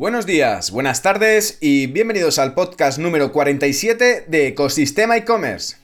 Buenos 0.00 0.24
días, 0.24 0.70
buenas 0.70 1.02
tardes 1.02 1.58
y 1.60 1.86
bienvenidos 1.86 2.38
al 2.38 2.54
podcast 2.54 2.98
número 2.98 3.32
47 3.32 4.24
de 4.28 4.46
Ecosistema 4.46 5.18
e-commerce. 5.18 5.76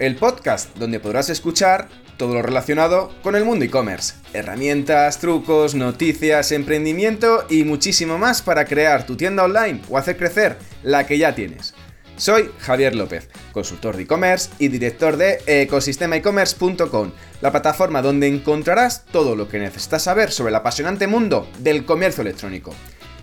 El 0.00 0.16
podcast 0.16 0.74
donde 0.78 0.98
podrás 0.98 1.28
escuchar 1.28 1.90
todo 2.16 2.32
lo 2.32 2.40
relacionado 2.40 3.12
con 3.22 3.36
el 3.36 3.44
mundo 3.44 3.66
e-commerce. 3.66 4.14
Herramientas, 4.32 5.18
trucos, 5.18 5.74
noticias, 5.74 6.52
emprendimiento 6.52 7.44
y 7.50 7.64
muchísimo 7.64 8.16
más 8.16 8.40
para 8.40 8.64
crear 8.64 9.04
tu 9.04 9.14
tienda 9.18 9.44
online 9.44 9.82
o 9.90 9.98
hacer 9.98 10.16
crecer 10.16 10.56
la 10.82 11.06
que 11.06 11.18
ya 11.18 11.34
tienes. 11.34 11.74
Soy 12.16 12.50
Javier 12.60 12.96
López, 12.96 13.28
consultor 13.52 13.98
de 13.98 14.04
e-commerce 14.04 14.48
y 14.58 14.68
director 14.68 15.18
de 15.18 15.42
ecosistemaecommerce.com, 15.46 17.12
la 17.42 17.50
plataforma 17.50 18.00
donde 18.00 18.26
encontrarás 18.26 19.04
todo 19.04 19.36
lo 19.36 19.48
que 19.48 19.58
necesitas 19.58 20.04
saber 20.04 20.32
sobre 20.32 20.48
el 20.48 20.56
apasionante 20.56 21.08
mundo 21.08 21.46
del 21.58 21.84
comercio 21.84 22.22
electrónico. 22.22 22.74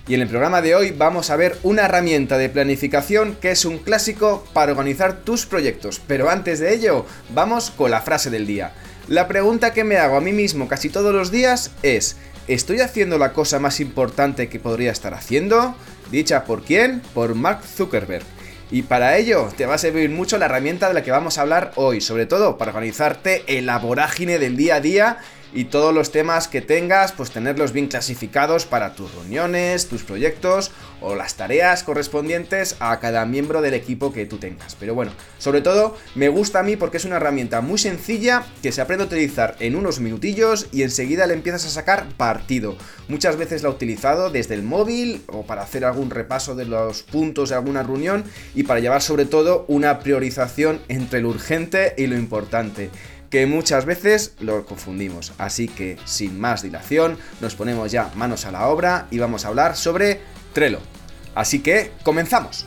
Y 0.08 0.14
en 0.14 0.22
el 0.22 0.30
programa 0.30 0.62
de 0.62 0.74
hoy 0.74 0.92
vamos 0.92 1.30
a 1.30 1.36
ver 1.36 1.58
una 1.64 1.84
herramienta 1.84 2.38
de 2.38 2.48
planificación 2.48 3.36
que 3.42 3.52
es 3.52 3.66
un 3.66 3.78
clásico 3.78 4.48
para 4.54 4.72
organizar 4.72 5.18
tus 5.26 5.46
proyectos. 5.46 6.02
Pero 6.08 6.30
antes 6.30 6.60
de 6.60 6.74
ello, 6.74 7.06
vamos 7.34 7.72
con 7.72 7.92
la 7.92 8.02
frase 8.02 8.30
del 8.30 8.48
día. 8.48 8.72
La 9.10 9.28
pregunta 9.28 9.74
que 9.74 9.84
me 9.84 9.98
hago 9.98 10.16
a 10.16 10.22
mí 10.22 10.32
mismo 10.32 10.70
casi 10.70 10.88
todos 10.88 11.14
los 11.14 11.30
días 11.30 11.72
es, 11.84 12.16
¿estoy 12.48 12.80
haciendo 12.80 13.18
la 13.18 13.34
cosa 13.34 13.60
más 13.60 13.82
importante 13.82 14.48
que 14.48 14.60
podría 14.60 14.92
estar 14.92 15.14
haciendo? 15.14 15.76
Dicha 16.10 16.46
por 16.46 16.64
quién? 16.64 17.02
Por 17.14 17.36
Mark 17.36 17.64
Zuckerberg. 17.66 18.24
Y 18.72 18.84
para 18.84 19.18
ello 19.18 19.50
te 19.58 19.66
va 19.66 19.76
a 19.76 19.78
servir 19.78 20.10
mucho 20.10 20.38
la 20.38 20.46
herramienta 20.46 20.88
de 20.88 20.94
la 20.94 21.04
que 21.04 21.12
vamos 21.12 21.38
a 21.38 21.42
hablar 21.42 21.74
hoy, 21.76 22.00
sobre 22.00 22.26
todo 22.26 22.58
para 22.58 22.72
organizarte 22.72 23.44
en 23.48 23.66
la 23.66 23.78
vorágine 23.78 24.40
del 24.40 24.56
día 24.56 24.76
a 24.76 24.82
día 24.82 25.18
y 25.58 25.66
todos 25.66 25.92
los 25.92 26.12
temas 26.12 26.48
que 26.48 26.62
tengas, 26.62 27.14
pues 27.14 27.32
tenerlos 27.32 27.72
bien 27.72 27.88
clasificados 27.88 28.68
para 28.68 28.94
tus 28.94 29.12
reuniones, 29.16 29.88
tus 29.88 30.04
proyectos 30.04 30.70
o 31.02 31.16
las 31.16 31.34
tareas 31.34 31.82
correspondientes 31.82 32.76
a 32.80 33.00
cada 33.00 33.26
miembro 33.26 33.64
del 33.64 33.74
equipo 33.74 34.14
que 34.14 34.28
tú 34.28 34.38
tengas. 34.38 34.76
Pero 34.76 34.94
bueno, 34.94 35.14
sobre 35.40 35.62
todo 35.62 35.98
me 36.14 36.30
gusta 36.30 36.60
a 36.60 36.64
mí 36.64 36.76
porque 36.76 36.98
es 36.98 37.06
una 37.06 37.16
herramienta 37.16 37.62
muy 37.62 37.80
sencilla 37.80 38.46
que 38.62 38.72
se 38.72 38.82
aprende 38.82 39.06
a 39.06 39.08
utilizar 39.08 39.56
en 39.60 39.76
unos 39.76 40.00
minutillos 40.00 40.68
y 40.72 40.84
enseguida 40.84 41.26
le 41.26 41.34
empiezas 41.34 41.66
a 41.66 41.70
sacar 41.70 42.06
partido. 42.18 42.78
Muchas 43.08 43.36
veces 43.36 43.64
la 43.64 43.70
he 43.70 43.72
utilizado 43.72 44.30
desde 44.30 44.54
el 44.54 44.62
móvil 44.62 45.24
o 45.26 45.48
para 45.48 45.64
hacer 45.64 45.86
algún 45.86 46.12
repaso 46.12 46.54
de 46.54 46.66
los 46.66 47.02
puntos 47.02 47.50
de 47.50 47.56
alguna 47.56 47.82
reunión 47.82 48.26
y 48.54 48.62
para 48.62 48.80
llevar 48.80 49.02
sobre 49.02 49.26
todo 49.26 49.66
una 49.68 49.98
priorización 50.02 50.82
entre 50.88 51.22
lo 51.22 51.30
urgente 51.30 51.96
y 51.98 52.06
lo 52.06 52.16
importante 52.16 52.92
que 53.30 53.46
muchas 53.46 53.86
veces 53.86 54.34
lo 54.40 54.66
confundimos. 54.66 55.34
Así 55.38 55.68
que 55.68 55.98
sin 56.06 56.40
más 56.40 56.62
dilación, 56.62 57.18
nos 57.42 57.56
ponemos 57.56 57.92
ya 57.92 58.12
manos 58.16 58.46
a 58.46 58.52
la 58.52 58.68
obra 58.68 59.08
y 59.12 59.20
vamos 59.20 59.46
a 59.46 59.50
hablar 59.50 59.76
sobre 59.76 60.22
Trello. 60.54 60.80
Así 61.36 61.60
que 61.60 61.92
comenzamos. 62.04 62.66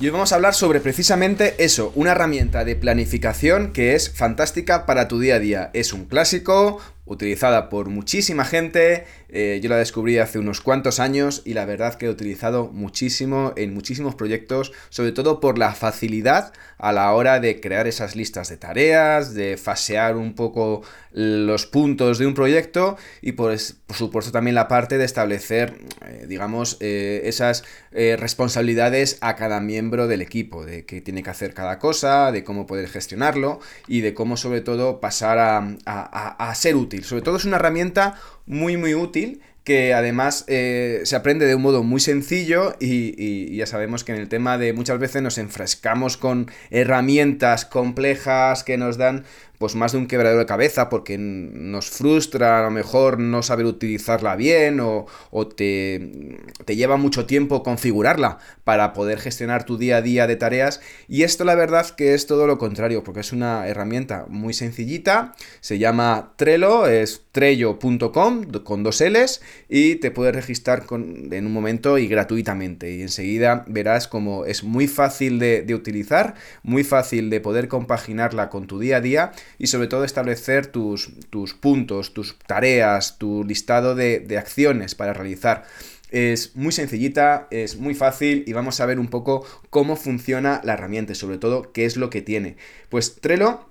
Y 0.00 0.06
hoy 0.06 0.12
vamos 0.12 0.30
a 0.30 0.36
hablar 0.36 0.54
sobre 0.54 0.78
precisamente 0.78 1.56
eso, 1.58 1.90
una 1.96 2.12
herramienta 2.12 2.64
de 2.64 2.76
planificación 2.76 3.72
que 3.72 3.96
es 3.96 4.10
fantástica 4.14 4.86
para 4.86 5.08
tu 5.08 5.18
día 5.18 5.34
a 5.34 5.38
día. 5.40 5.70
Es 5.74 5.92
un 5.92 6.04
clásico, 6.04 6.80
utilizada 7.08 7.68
por 7.68 7.88
muchísima 7.88 8.44
gente. 8.44 9.04
Eh, 9.30 9.60
yo 9.62 9.68
la 9.68 9.76
descubrí 9.76 10.18
hace 10.18 10.38
unos 10.38 10.60
cuantos 10.60 11.00
años 11.00 11.42
y 11.44 11.54
la 11.54 11.66
verdad 11.66 11.94
que 11.94 12.06
he 12.06 12.08
utilizado 12.08 12.68
muchísimo 12.68 13.52
en 13.56 13.74
muchísimos 13.74 14.14
proyectos, 14.14 14.72
sobre 14.88 15.12
todo 15.12 15.40
por 15.40 15.58
la 15.58 15.74
facilidad 15.74 16.52
a 16.78 16.92
la 16.92 17.12
hora 17.12 17.40
de 17.40 17.60
crear 17.60 17.86
esas 17.86 18.14
listas 18.14 18.48
de 18.48 18.56
tareas, 18.56 19.34
de 19.34 19.56
fasear 19.56 20.16
un 20.16 20.34
poco 20.34 20.82
los 21.12 21.66
puntos 21.66 22.18
de 22.18 22.26
un 22.26 22.34
proyecto 22.34 22.96
y 23.20 23.32
por, 23.32 23.58
supuesto 23.58 24.30
también 24.30 24.54
la 24.54 24.68
parte 24.68 24.98
de 24.98 25.04
establecer, 25.04 25.74
eh, 26.06 26.26
digamos, 26.28 26.76
eh, 26.80 27.22
esas 27.24 27.64
responsabilidades 27.90 29.18
a 29.22 29.34
cada 29.34 29.60
miembro 29.60 30.06
del 30.06 30.22
equipo, 30.22 30.64
de 30.64 30.84
qué 30.84 31.00
tiene 31.00 31.24
que 31.24 31.30
hacer 31.30 31.52
cada 31.52 31.80
cosa, 31.80 32.30
de 32.30 32.44
cómo 32.44 32.64
poder 32.64 32.88
gestionarlo 32.88 33.58
y 33.88 34.02
de 34.02 34.14
cómo 34.14 34.36
sobre 34.36 34.60
todo 34.60 35.00
pasar 35.00 35.38
a 35.84 36.54
ser 36.54 36.76
útil 36.76 36.97
sobre 37.02 37.22
todo 37.22 37.36
es 37.36 37.44
una 37.44 37.56
herramienta 37.56 38.14
muy 38.46 38.76
muy 38.76 38.94
útil 38.94 39.40
que 39.68 39.92
además 39.92 40.46
eh, 40.48 41.02
se 41.04 41.14
aprende 41.14 41.44
de 41.44 41.54
un 41.54 41.60
modo 41.60 41.82
muy 41.82 42.00
sencillo 42.00 42.74
y, 42.80 43.54
ya 43.54 43.66
sabemos 43.66 44.02
que 44.02 44.12
en 44.12 44.18
el 44.18 44.26
tema 44.30 44.56
de 44.56 44.72
muchas 44.72 44.98
veces 44.98 45.20
nos 45.20 45.36
enfrescamos 45.36 46.16
con 46.16 46.50
herramientas 46.70 47.66
complejas 47.66 48.64
que 48.64 48.78
nos 48.78 48.96
dan 48.96 49.24
pues 49.58 49.74
más 49.74 49.92
de 49.92 49.98
un 49.98 50.06
quebradero 50.06 50.38
de 50.38 50.46
cabeza 50.46 50.88
porque 50.88 51.18
nos 51.18 51.90
frustra 51.90 52.60
a 52.60 52.62
lo 52.62 52.70
mejor 52.70 53.18
no 53.18 53.42
saber 53.42 53.66
utilizarla 53.66 54.36
bien 54.36 54.78
o, 54.80 55.06
te, 55.48 56.38
te, 56.64 56.76
lleva 56.76 56.96
mucho 56.96 57.26
tiempo 57.26 57.62
configurarla 57.62 58.38
para 58.64 58.92
poder 58.92 59.18
gestionar 59.18 59.64
tu 59.64 59.76
día 59.76 59.96
a 59.96 60.02
día 60.02 60.26
de 60.26 60.36
tareas. 60.36 60.80
Y 61.08 61.24
esto 61.24 61.44
la 61.44 61.56
verdad 61.56 61.88
que 61.90 62.14
es 62.14 62.26
todo 62.26 62.46
lo 62.46 62.58
contrario 62.58 63.02
porque 63.02 63.20
es 63.20 63.32
una 63.32 63.66
herramienta 63.66 64.26
muy 64.28 64.54
sencillita, 64.54 65.34
se 65.60 65.78
llama 65.78 66.34
Trello, 66.36 66.86
es 66.86 67.22
trello.com 67.32 68.44
con 68.64 68.82
dos 68.82 69.00
L's 69.00 69.40
y 69.68 69.96
te 69.96 70.10
puedes 70.10 70.34
registrar 70.34 70.84
en 70.90 71.46
un 71.46 71.52
momento 71.52 71.98
y 71.98 72.06
gratuitamente. 72.06 72.92
Y 72.92 73.02
enseguida 73.02 73.64
verás 73.66 74.06
como 74.06 74.44
es 74.44 74.62
muy 74.62 74.86
fácil 74.86 75.40
de, 75.40 75.62
de 75.62 75.74
utilizar, 75.74 76.34
muy 76.62 76.84
fácil 76.84 77.30
de 77.30 77.40
poder 77.40 77.66
compaginarla 77.66 78.50
con 78.50 78.66
tu 78.66 78.78
día 78.78 78.98
a 78.98 79.00
día 79.00 79.32
y 79.58 79.68
sobre 79.68 79.88
todo 79.88 80.04
establecer 80.04 80.66
tus, 80.66 81.10
tus 81.30 81.54
puntos, 81.54 82.14
tus 82.14 82.38
tareas, 82.46 83.18
tu 83.18 83.44
listado 83.44 83.94
de, 83.94 84.20
de 84.20 84.38
acciones 84.38 84.94
para 84.94 85.12
realizar. 85.12 85.64
Es 86.10 86.56
muy 86.56 86.72
sencillita, 86.72 87.48
es 87.50 87.76
muy 87.76 87.94
fácil 87.94 88.44
y 88.46 88.52
vamos 88.54 88.80
a 88.80 88.86
ver 88.86 88.98
un 88.98 89.08
poco 89.08 89.44
cómo 89.68 89.94
funciona 89.96 90.60
la 90.64 90.72
herramienta 90.72 91.12
y 91.12 91.16
sobre 91.16 91.38
todo 91.38 91.72
qué 91.72 91.84
es 91.84 91.96
lo 91.96 92.08
que 92.08 92.22
tiene. 92.22 92.56
Pues 92.88 93.16
Trello 93.20 93.68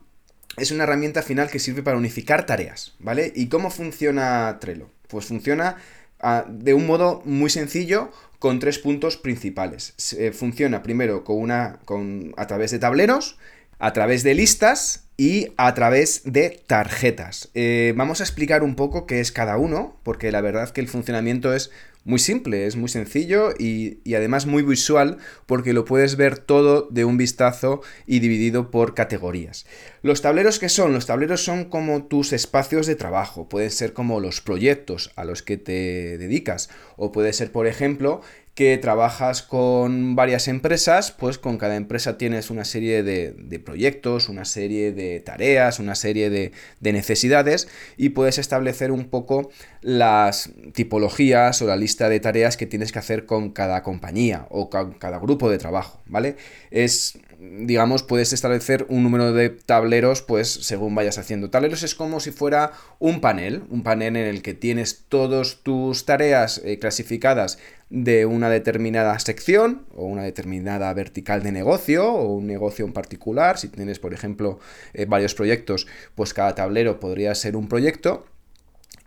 es 0.58 0.72
una 0.72 0.84
herramienta 0.84 1.22
final 1.22 1.50
que 1.50 1.60
sirve 1.60 1.84
para 1.84 1.98
unificar 1.98 2.46
tareas, 2.46 2.96
¿vale? 3.00 3.32
¿Y 3.36 3.48
cómo 3.48 3.72
funciona 3.72 4.58
Trello? 4.60 4.90
Pues 5.08 5.26
funciona 5.26 5.78
ah, 6.20 6.46
de 6.48 6.74
un 6.74 6.86
modo 6.86 7.22
muy 7.26 7.50
sencillo 7.50 8.12
con 8.40 8.60
tres 8.60 8.80
puntos 8.80 9.18
principales. 9.18 9.96
funciona 10.34 10.84
primero 10.84 11.24
con 11.24 11.38
una, 11.38 11.80
con, 11.86 12.34
a 12.38 12.46
través 12.48 12.72
de 12.72 12.80
tableros, 12.80 13.38
a 13.80 13.94
través 13.94 14.24
de 14.24 14.34
listas 14.34 15.08
y 15.18 15.54
a 15.58 15.74
través 15.74 16.22
de 16.26 16.62
tarjetas. 16.68 17.50
Eh, 17.56 17.94
vamos 17.96 18.22
a 18.22 18.24
explicar 18.24 18.64
un 18.64 18.76
poco 18.76 19.08
qué 19.08 19.20
es 19.20 19.32
cada 19.32 19.58
uno, 19.58 20.00
porque 20.04 20.32
la 20.32 20.42
verdad 20.42 20.70
que 20.70 20.82
el 20.82 20.88
funcionamiento 20.88 21.54
es 21.54 21.72
muy 22.08 22.20
simple, 22.20 22.68
es 22.68 22.78
muy 22.78 22.88
sencillo 22.88 23.50
y, 23.60 24.00
y, 24.06 24.16
además 24.16 24.46
muy 24.46 24.64
visual 24.64 25.18
porque 25.46 25.74
lo 25.74 25.84
puedes 25.84 26.16
ver 26.16 26.38
todo 26.38 26.88
de 26.90 27.04
un 27.04 27.18
vistazo 27.18 27.82
y 28.06 28.20
dividido 28.20 28.72
por 28.72 28.94
categorías. 28.94 29.66
Los 30.04 30.22
tableros 30.22 30.58
que 30.58 30.70
son, 30.70 30.94
los 30.94 31.06
tableros 31.06 31.44
son 31.44 31.66
como 31.66 32.06
tus 32.06 32.32
espacios 32.32 32.88
de 32.88 32.96
trabajo, 32.96 33.50
pueden 33.50 33.72
ser 33.72 33.92
como 33.92 34.22
los 34.22 34.40
proyectos 34.40 35.12
a 35.18 35.26
los 35.26 35.44
que 35.44 35.58
te 35.58 36.18
dedicas 36.18 36.70
o 36.96 37.12
puede 37.12 37.34
ser 37.34 37.52
por 37.52 37.68
ejemplo 37.68 38.22
que 38.58 38.80
trabajas 38.80 39.44
con 39.44 40.16
varias 40.16 40.48
empresas, 40.48 41.12
pues 41.12 41.38
con 41.38 41.60
cada 41.60 41.76
empresa 41.76 42.18
tienes 42.18 42.50
una 42.50 42.66
serie 42.66 43.04
de, 43.04 43.62
proyectos, 43.64 44.30
una 44.30 44.46
serie 44.46 44.92
de 44.92 45.20
tareas, 45.20 45.78
una 45.78 45.94
serie 45.94 46.32
de, 46.32 46.52
necesidades 46.82 47.68
y 47.98 48.10
puedes 48.10 48.40
establecer 48.40 48.92
un 48.92 49.10
poco 49.10 49.52
las 49.82 50.50
tipologías 50.74 51.62
o 51.62 51.68
la 51.68 51.76
lista 51.76 52.10
de 52.10 52.20
tareas 52.20 52.58
que 52.58 52.66
tienes 52.66 52.92
que 52.92 52.98
hacer 52.98 53.28
con 53.28 53.52
cada 53.52 53.84
compañía 53.84 54.48
o 54.50 54.72
con 54.72 54.94
cada 54.94 55.20
grupo 55.20 55.52
de 55.52 55.60
trabajo, 55.60 56.02
¿vale? 56.08 56.36
Es 56.72 57.20
digamos, 57.40 58.02
puedes 58.02 58.34
establecer 58.34 58.86
un 58.90 59.04
número 59.04 59.32
de 59.32 59.50
tableros, 59.50 60.22
pues 60.22 60.52
según 60.52 60.96
vayas 60.96 61.20
haciendo. 61.20 61.50
Tableros 61.50 61.84
es 61.84 61.94
como 61.94 62.20
si 62.20 62.32
fuera 62.32 62.72
un 63.00 63.22
panel, 63.22 63.64
un 63.70 63.84
panel 63.84 64.16
en 64.16 64.26
el 64.26 64.42
que 64.42 64.56
tienes 64.56 65.06
todas 65.08 65.58
tus 65.62 66.06
tareas 66.06 66.60
eh, 66.66 66.80
clasificadas 66.80 67.60
de 67.90 68.26
una 68.26 68.50
determinada 68.50 69.18
sección 69.20 69.86
o 69.96 70.06
una 70.06 70.24
determinada 70.24 70.94
vertical 70.94 71.42
de 71.44 71.52
negocio 71.52 72.12
o 72.12 72.34
un 72.34 72.48
negocio 72.48 72.86
en 72.86 72.94
particular. 72.94 73.58
Si 73.58 73.70
tienes, 73.70 74.00
por 74.00 74.14
ejemplo, 74.14 74.60
eh, 74.94 75.06
varios 75.06 75.34
proyectos, 75.34 75.88
pues 76.16 76.34
cada 76.34 76.56
tablero 76.56 77.00
podría 77.00 77.34
ser 77.36 77.56
un 77.56 77.68
proyecto 77.68 78.26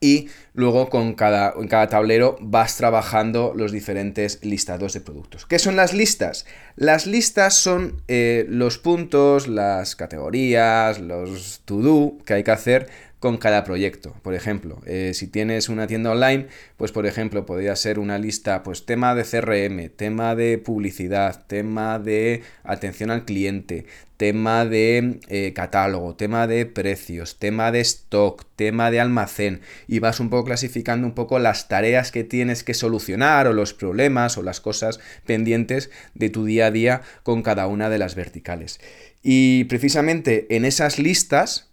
y 0.00 0.30
luego 0.54 0.88
con 0.88 1.12
cada, 1.12 1.52
en 1.58 1.68
cada 1.68 1.88
tablero 1.88 2.36
vas 2.40 2.76
trabajando 2.78 3.52
los 3.54 3.70
diferentes 3.70 4.42
listados 4.42 4.94
de 4.94 5.02
productos. 5.02 5.44
¿Qué 5.44 5.58
son 5.58 5.76
las 5.76 5.92
listas? 5.92 6.46
Las 6.74 7.06
listas 7.06 7.54
son 7.54 8.02
eh, 8.08 8.46
los 8.48 8.78
puntos, 8.78 9.46
las 9.46 9.96
categorías, 9.96 10.98
los 10.98 11.60
to-do 11.66 12.16
que 12.24 12.32
hay 12.32 12.44
que 12.44 12.50
hacer 12.50 12.88
con 13.20 13.36
cada 13.36 13.64
proyecto. 13.64 14.16
Por 14.22 14.34
ejemplo, 14.34 14.80
eh, 14.86 15.12
si 15.14 15.26
tienes 15.26 15.68
una 15.68 15.86
tienda 15.86 16.10
online, 16.10 16.48
pues 16.76 16.90
por 16.90 17.06
ejemplo 17.06 17.46
podría 17.46 17.76
ser 17.76 17.98
una 17.98 18.18
lista, 18.18 18.62
pues 18.62 18.86
tema 18.86 19.14
de 19.14 19.24
CRM, 19.24 19.90
tema 19.94 20.34
de 20.34 20.58
publicidad, 20.58 21.46
tema 21.46 21.98
de 21.98 22.42
atención 22.64 23.10
al 23.10 23.26
cliente, 23.26 23.84
tema 24.16 24.64
de 24.64 25.20
eh, 25.28 25.52
catálogo, 25.54 26.16
tema 26.16 26.46
de 26.46 26.64
precios, 26.64 27.38
tema 27.38 27.70
de 27.72 27.80
stock, 27.80 28.44
tema 28.56 28.90
de 28.90 29.00
almacén 29.00 29.60
y 29.86 29.98
vas 29.98 30.18
un 30.18 30.30
poco 30.30 30.46
clasificando 30.46 31.06
un 31.06 31.14
poco 31.14 31.38
las 31.38 31.68
tareas 31.68 32.10
que 32.12 32.24
tienes 32.24 32.64
que 32.64 32.74
solucionar 32.74 33.46
o 33.46 33.52
los 33.52 33.74
problemas 33.74 34.38
o 34.38 34.42
las 34.42 34.60
cosas 34.60 34.98
pendientes 35.26 35.90
de 36.14 36.30
tu 36.30 36.46
día 36.46 36.66
a 36.66 36.70
día 36.70 37.02
con 37.22 37.42
cada 37.42 37.66
una 37.66 37.90
de 37.90 37.98
las 37.98 38.14
verticales. 38.14 38.80
Y 39.22 39.64
precisamente 39.64 40.54
en 40.54 40.64
esas 40.64 40.98
listas 40.98 41.69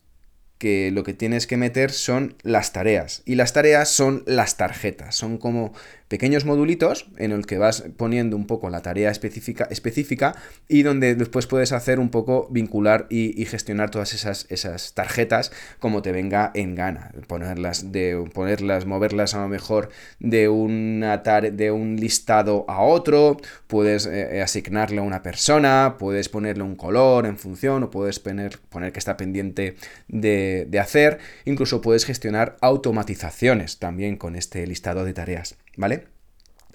que 0.57 0.92
lo 0.92 1.04
que 1.04 1.13
tienes 1.13 1.48
que 1.48 1.57
meter 1.57 1.92
son 1.92 2.36
las 2.42 2.74
tareas. 2.74 3.21
Y 3.25 3.36
las 3.36 3.54
tareas 3.54 3.89
son 3.89 4.24
las 4.25 4.57
tarjetas. 4.57 5.15
Son 5.15 5.38
como 5.38 5.74
pequeños 6.07 6.45
modulitos 6.45 7.09
en 7.18 7.31
el 7.31 7.45
que 7.45 7.57
vas 7.57 7.83
poniendo 7.98 8.36
un 8.36 8.48
poco 8.48 8.69
la 8.69 8.81
tarea 8.81 9.12
específica, 9.12 9.68
específica 9.69 10.36
y 10.68 10.83
donde 10.83 11.15
después 11.15 11.48
puedes 11.48 11.71
hacer 11.71 12.00
un 12.00 12.09
poco 12.09 12.48
vincular 12.50 13.07
y, 13.09 13.45
gestionar 13.45 13.92
todas 13.92 14.13
esas, 14.13 14.45
esas, 14.50 14.94
tarjetas 14.94 15.51
como 15.80 16.01
te 16.01 16.12
venga 16.12 16.51
en 16.54 16.75
gana. 16.75 17.12
Ponerlas, 17.27 17.92
de, 17.92 18.30
ponerlas, 18.33 18.86
moverlas 18.86 19.33
a 19.36 19.42
lo 19.42 19.48
mejor 19.48 19.89
de, 20.19 20.50
una 20.50 21.18
de 21.18 21.71
un 21.71 21.95
listado 21.95 22.65
a 22.68 22.81
otro, 22.81 23.38
puedes 23.68 24.06
eh, 24.06 24.42
asignarle 24.42 25.00
a 25.00 25.04
una 25.04 25.21
persona, 25.21 25.95
puedes 25.98 26.30
ponerle 26.30 26.63
un 26.63 26.75
color 26.75 27.25
en 27.25 27.38
función 27.38 27.83
o 27.83 27.89
puedes 27.89 28.19
poner, 28.19 28.59
poner 28.69 28.92
que 28.92 29.00
está 29.00 29.18
pendiente 29.18 29.75
de, 30.07 30.68
de 30.69 30.80
hacer, 30.80 31.19
incluso 31.45 31.81
puedes 31.81 32.06
gestionar 32.06 32.57
automatizaciones 32.62 33.77
también 33.80 34.18
con 34.18 34.36
este 34.36 34.65
listado 34.68 35.06
de 35.06 35.13
tareas. 35.13 35.57
¿Vale? 35.78 36.18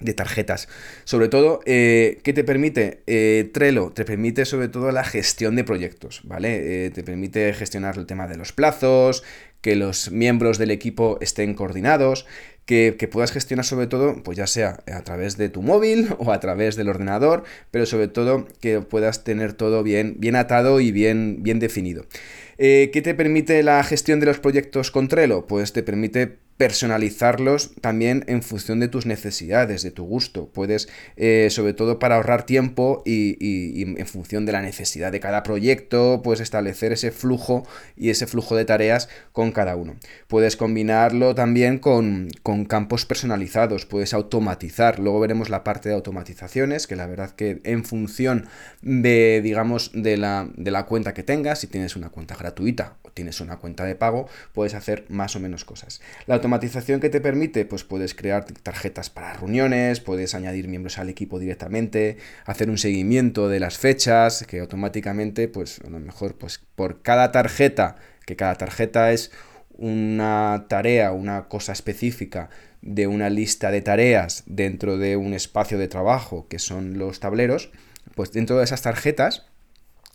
de 0.03 0.13
tarjetas. 0.13 0.67
Sobre 1.03 1.29
todo, 1.29 1.61
eh, 1.65 2.19
¿qué 2.23 2.33
te 2.33 2.43
permite? 2.43 3.03
Eh, 3.07 3.49
Trello 3.53 3.91
te 3.91 4.05
permite 4.05 4.45
sobre 4.45 4.67
todo 4.67 4.91
la 4.91 5.03
gestión 5.03 5.55
de 5.55 5.63
proyectos, 5.63 6.21
¿vale? 6.23 6.85
Eh, 6.85 6.89
te 6.91 7.03
permite 7.03 7.53
gestionar 7.53 7.97
el 7.97 8.05
tema 8.05 8.27
de 8.27 8.37
los 8.37 8.51
plazos, 8.51 9.23
que 9.61 9.75
los 9.75 10.11
miembros 10.11 10.57
del 10.57 10.71
equipo 10.71 11.17
estén 11.21 11.53
coordinados, 11.53 12.25
que, 12.65 12.95
que, 12.97 13.07
puedas 13.07 13.31
gestionar 13.31 13.65
sobre 13.65 13.87
todo, 13.87 14.23
pues 14.23 14.37
ya 14.37 14.47
sea 14.47 14.83
a 14.91 15.01
través 15.03 15.37
de 15.37 15.49
tu 15.49 15.61
móvil 15.61 16.09
o 16.19 16.31
a 16.31 16.39
través 16.39 16.75
del 16.75 16.89
ordenador, 16.89 17.43
pero 17.71 17.85
sobre 17.85 18.07
todo 18.07 18.47
que 18.61 18.81
puedas 18.81 19.23
tener 19.23 19.53
todo 19.53 19.83
bien, 19.83 20.15
bien 20.19 20.35
atado 20.35 20.79
y 20.79 20.91
bien, 20.91 21.43
bien 21.43 21.59
definido. 21.59 22.05
¿Qué 22.55 23.01
te 23.03 23.13
permite 23.13 23.61
la 23.61 23.83
gestión 23.83 24.21
de 24.21 24.27
los 24.27 24.39
proyectos 24.39 24.89
con 24.89 25.09
Trello? 25.09 25.47
Pues 25.47 25.73
te 25.73 25.83
permite 25.83 26.37
personalizarlos 26.57 27.71
también 27.81 28.23
en 28.27 28.43
función 28.43 28.79
de 28.79 28.87
tus 28.87 29.05
necesidades, 29.05 29.81
de 29.83 29.91
tu 29.91 30.05
gusto. 30.05 30.47
Puedes, 30.47 30.87
eh, 31.17 31.47
sobre 31.49 31.73
todo 31.73 31.99
para 31.99 32.15
ahorrar 32.15 32.45
tiempo 32.45 33.01
y, 33.05 33.83
en 33.99 34.07
función 34.07 34.45
de 34.45 34.51
la 34.51 34.61
necesidad 34.61 35.11
de 35.11 35.19
cada 35.19 35.43
proyecto, 35.43 36.21
puedes 36.23 36.41
establecer 36.41 36.91
ese 36.91 37.11
flujo 37.11 37.65
y 37.95 38.09
ese 38.09 38.27
flujo 38.27 38.55
de 38.55 38.65
tareas 38.65 39.09
con 39.31 39.51
cada 39.51 39.75
uno. 39.75 39.95
Puedes 40.27 40.55
combinarlo 40.55 41.35
también 41.35 41.79
con, 41.79 42.29
con 42.43 42.65
campos 42.65 43.05
personalizados, 43.05 43.85
puedes 43.85 44.13
automatizar. 44.13 44.99
Luego 44.99 45.19
veremos 45.19 45.49
la 45.49 45.63
parte 45.63 45.89
de 45.89 45.95
automatizaciones, 45.95 46.87
que 46.87 46.95
la 46.95 47.07
verdad 47.07 47.31
que 47.31 47.61
en 47.63 47.83
función 47.83 48.47
de, 48.81 49.41
digamos, 49.43 49.91
de 49.93 50.17
la, 50.17 50.49
de 50.55 50.71
la 50.71 50.85
cuenta 50.85 51.13
que 51.13 51.23
tengas, 51.23 51.59
si 51.59 51.67
tienes 51.67 51.95
una 51.95 52.09
cuenta 52.09 52.35
gratuita 52.35 52.97
tienes 53.13 53.39
una 53.41 53.57
cuenta 53.57 53.85
de 53.85 53.95
pago, 53.95 54.27
puedes 54.53 54.73
hacer 54.73 55.05
más 55.09 55.35
o 55.35 55.39
menos 55.39 55.65
cosas. 55.65 56.01
La 56.25 56.35
automatización 56.35 56.99
que 56.99 57.09
te 57.09 57.21
permite, 57.21 57.65
pues 57.65 57.83
puedes 57.83 58.15
crear 58.15 58.45
tarjetas 58.45 59.09
para 59.09 59.33
reuniones, 59.33 59.99
puedes 59.99 60.35
añadir 60.35 60.67
miembros 60.67 60.97
al 60.97 61.09
equipo 61.09 61.39
directamente, 61.39 62.17
hacer 62.45 62.69
un 62.69 62.77
seguimiento 62.77 63.49
de 63.49 63.59
las 63.59 63.77
fechas, 63.77 64.45
que 64.47 64.59
automáticamente, 64.59 65.47
pues 65.47 65.79
a 65.85 65.89
lo 65.89 65.99
mejor, 65.99 66.35
pues 66.35 66.61
por 66.75 67.01
cada 67.01 67.31
tarjeta, 67.31 67.95
que 68.25 68.35
cada 68.35 68.55
tarjeta 68.55 69.11
es 69.11 69.31
una 69.77 70.65
tarea, 70.69 71.11
una 71.11 71.47
cosa 71.47 71.73
específica 71.73 72.49
de 72.81 73.07
una 73.07 73.29
lista 73.29 73.71
de 73.71 73.81
tareas 73.81 74.43
dentro 74.45 74.97
de 74.97 75.17
un 75.17 75.33
espacio 75.33 75.77
de 75.77 75.87
trabajo 75.87 76.47
que 76.47 76.59
son 76.59 76.97
los 76.97 77.19
tableros, 77.19 77.71
pues 78.15 78.31
dentro 78.31 78.57
de 78.57 78.65
esas 78.65 78.81
tarjetas 78.81 79.45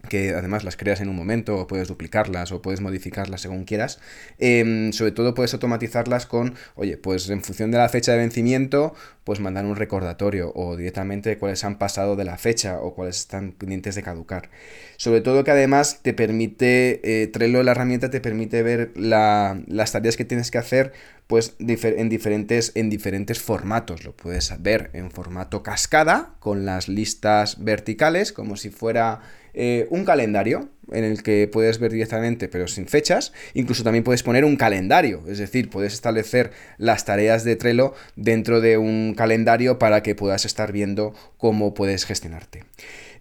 que 0.09 0.31
además 0.31 0.65
las 0.65 0.77
creas 0.77 1.01
en 1.01 1.09
un 1.09 1.17
momento, 1.17 1.57
o 1.57 1.67
puedes 1.67 1.89
duplicarlas 1.89 2.53
o 2.53 2.63
puedes 2.63 2.81
modificarlas 2.81 3.41
según 3.41 3.65
quieras. 3.65 4.01
Em, 4.39 4.93
sobre 4.93 5.13
todo 5.13 5.35
puedes 5.35 5.53
automatizarlas 5.55 6.27
con, 6.27 6.55
oye, 6.77 6.97
pues 6.97 7.29
en 7.31 7.43
función 7.43 7.71
de 7.71 7.79
la 7.79 7.89
fecha 7.89 8.13
de 8.13 8.19
vencimiento, 8.19 8.95
pues 9.25 9.41
mandar 9.41 9.67
un 9.67 9.77
recordatorio 9.77 10.53
o 10.55 10.77
directamente 10.77 11.37
cuáles 11.37 11.65
han 11.65 11.79
pasado 11.79 12.17
de 12.17 12.25
la 12.25 12.39
fecha 12.39 12.81
o 12.81 12.95
cuáles 12.95 13.19
están 13.19 13.53
pendientes 13.53 13.95
de 13.95 14.03
caducar. 14.03 14.51
Sobre 14.97 15.21
todo 15.21 15.45
que 15.45 15.51
además 15.51 16.01
te 16.03 16.15
permite, 16.15 17.01
eh, 17.23 17.27
Trello, 17.27 17.63
la 17.63 17.73
herramienta, 17.73 18.09
te 18.11 18.21
permite 18.21 18.63
ver 18.63 18.93
las 18.97 19.93
tareas 19.93 20.17
que 20.17 20.25
tienes 20.25 20.51
que 20.51 20.59
hacer 20.59 20.93
pues 21.29 21.55
en 21.61 22.09
diferentes, 22.09 22.73
en 22.75 22.91
diferentes 22.91 23.39
formatos. 23.39 24.03
Lo 24.03 24.17
puedes 24.17 24.51
ver 24.61 24.91
en 24.95 25.11
formato 25.11 25.63
cascada, 25.63 26.35
con 26.41 26.65
las 26.65 26.89
listas 26.89 27.63
verticales, 27.63 28.33
como 28.33 28.57
si 28.57 28.71
fuera 28.71 29.21
eh, 29.53 29.87
un 29.91 30.05
calendario 30.05 30.71
en 30.91 31.05
el 31.05 31.23
que 31.23 31.47
puedes 31.53 31.79
ver 31.79 31.93
directamente 31.93 32.49
pero 32.49 32.67
sin 32.67 32.89
fechas. 32.89 33.35
Incluso 33.53 33.85
también 33.85 34.05
puedes 34.05 34.23
poner 34.23 34.47
un 34.47 34.57
calendario, 34.57 35.23
es 35.29 35.37
decir, 35.37 35.69
puedes 35.69 35.93
establecer 35.93 36.51
las 36.79 37.05
tareas 37.05 37.45
de 37.45 37.57
Trello 37.57 37.93
dentro 38.17 38.63
de 38.63 38.79
un 38.79 39.15
calendario 39.15 39.79
para 39.79 40.03
que 40.03 40.15
puedas 40.15 40.47
estar 40.47 40.73
viendo 40.73 41.13
cómo 41.37 41.75
puedes 41.75 42.07
gestionarte. 42.07 42.65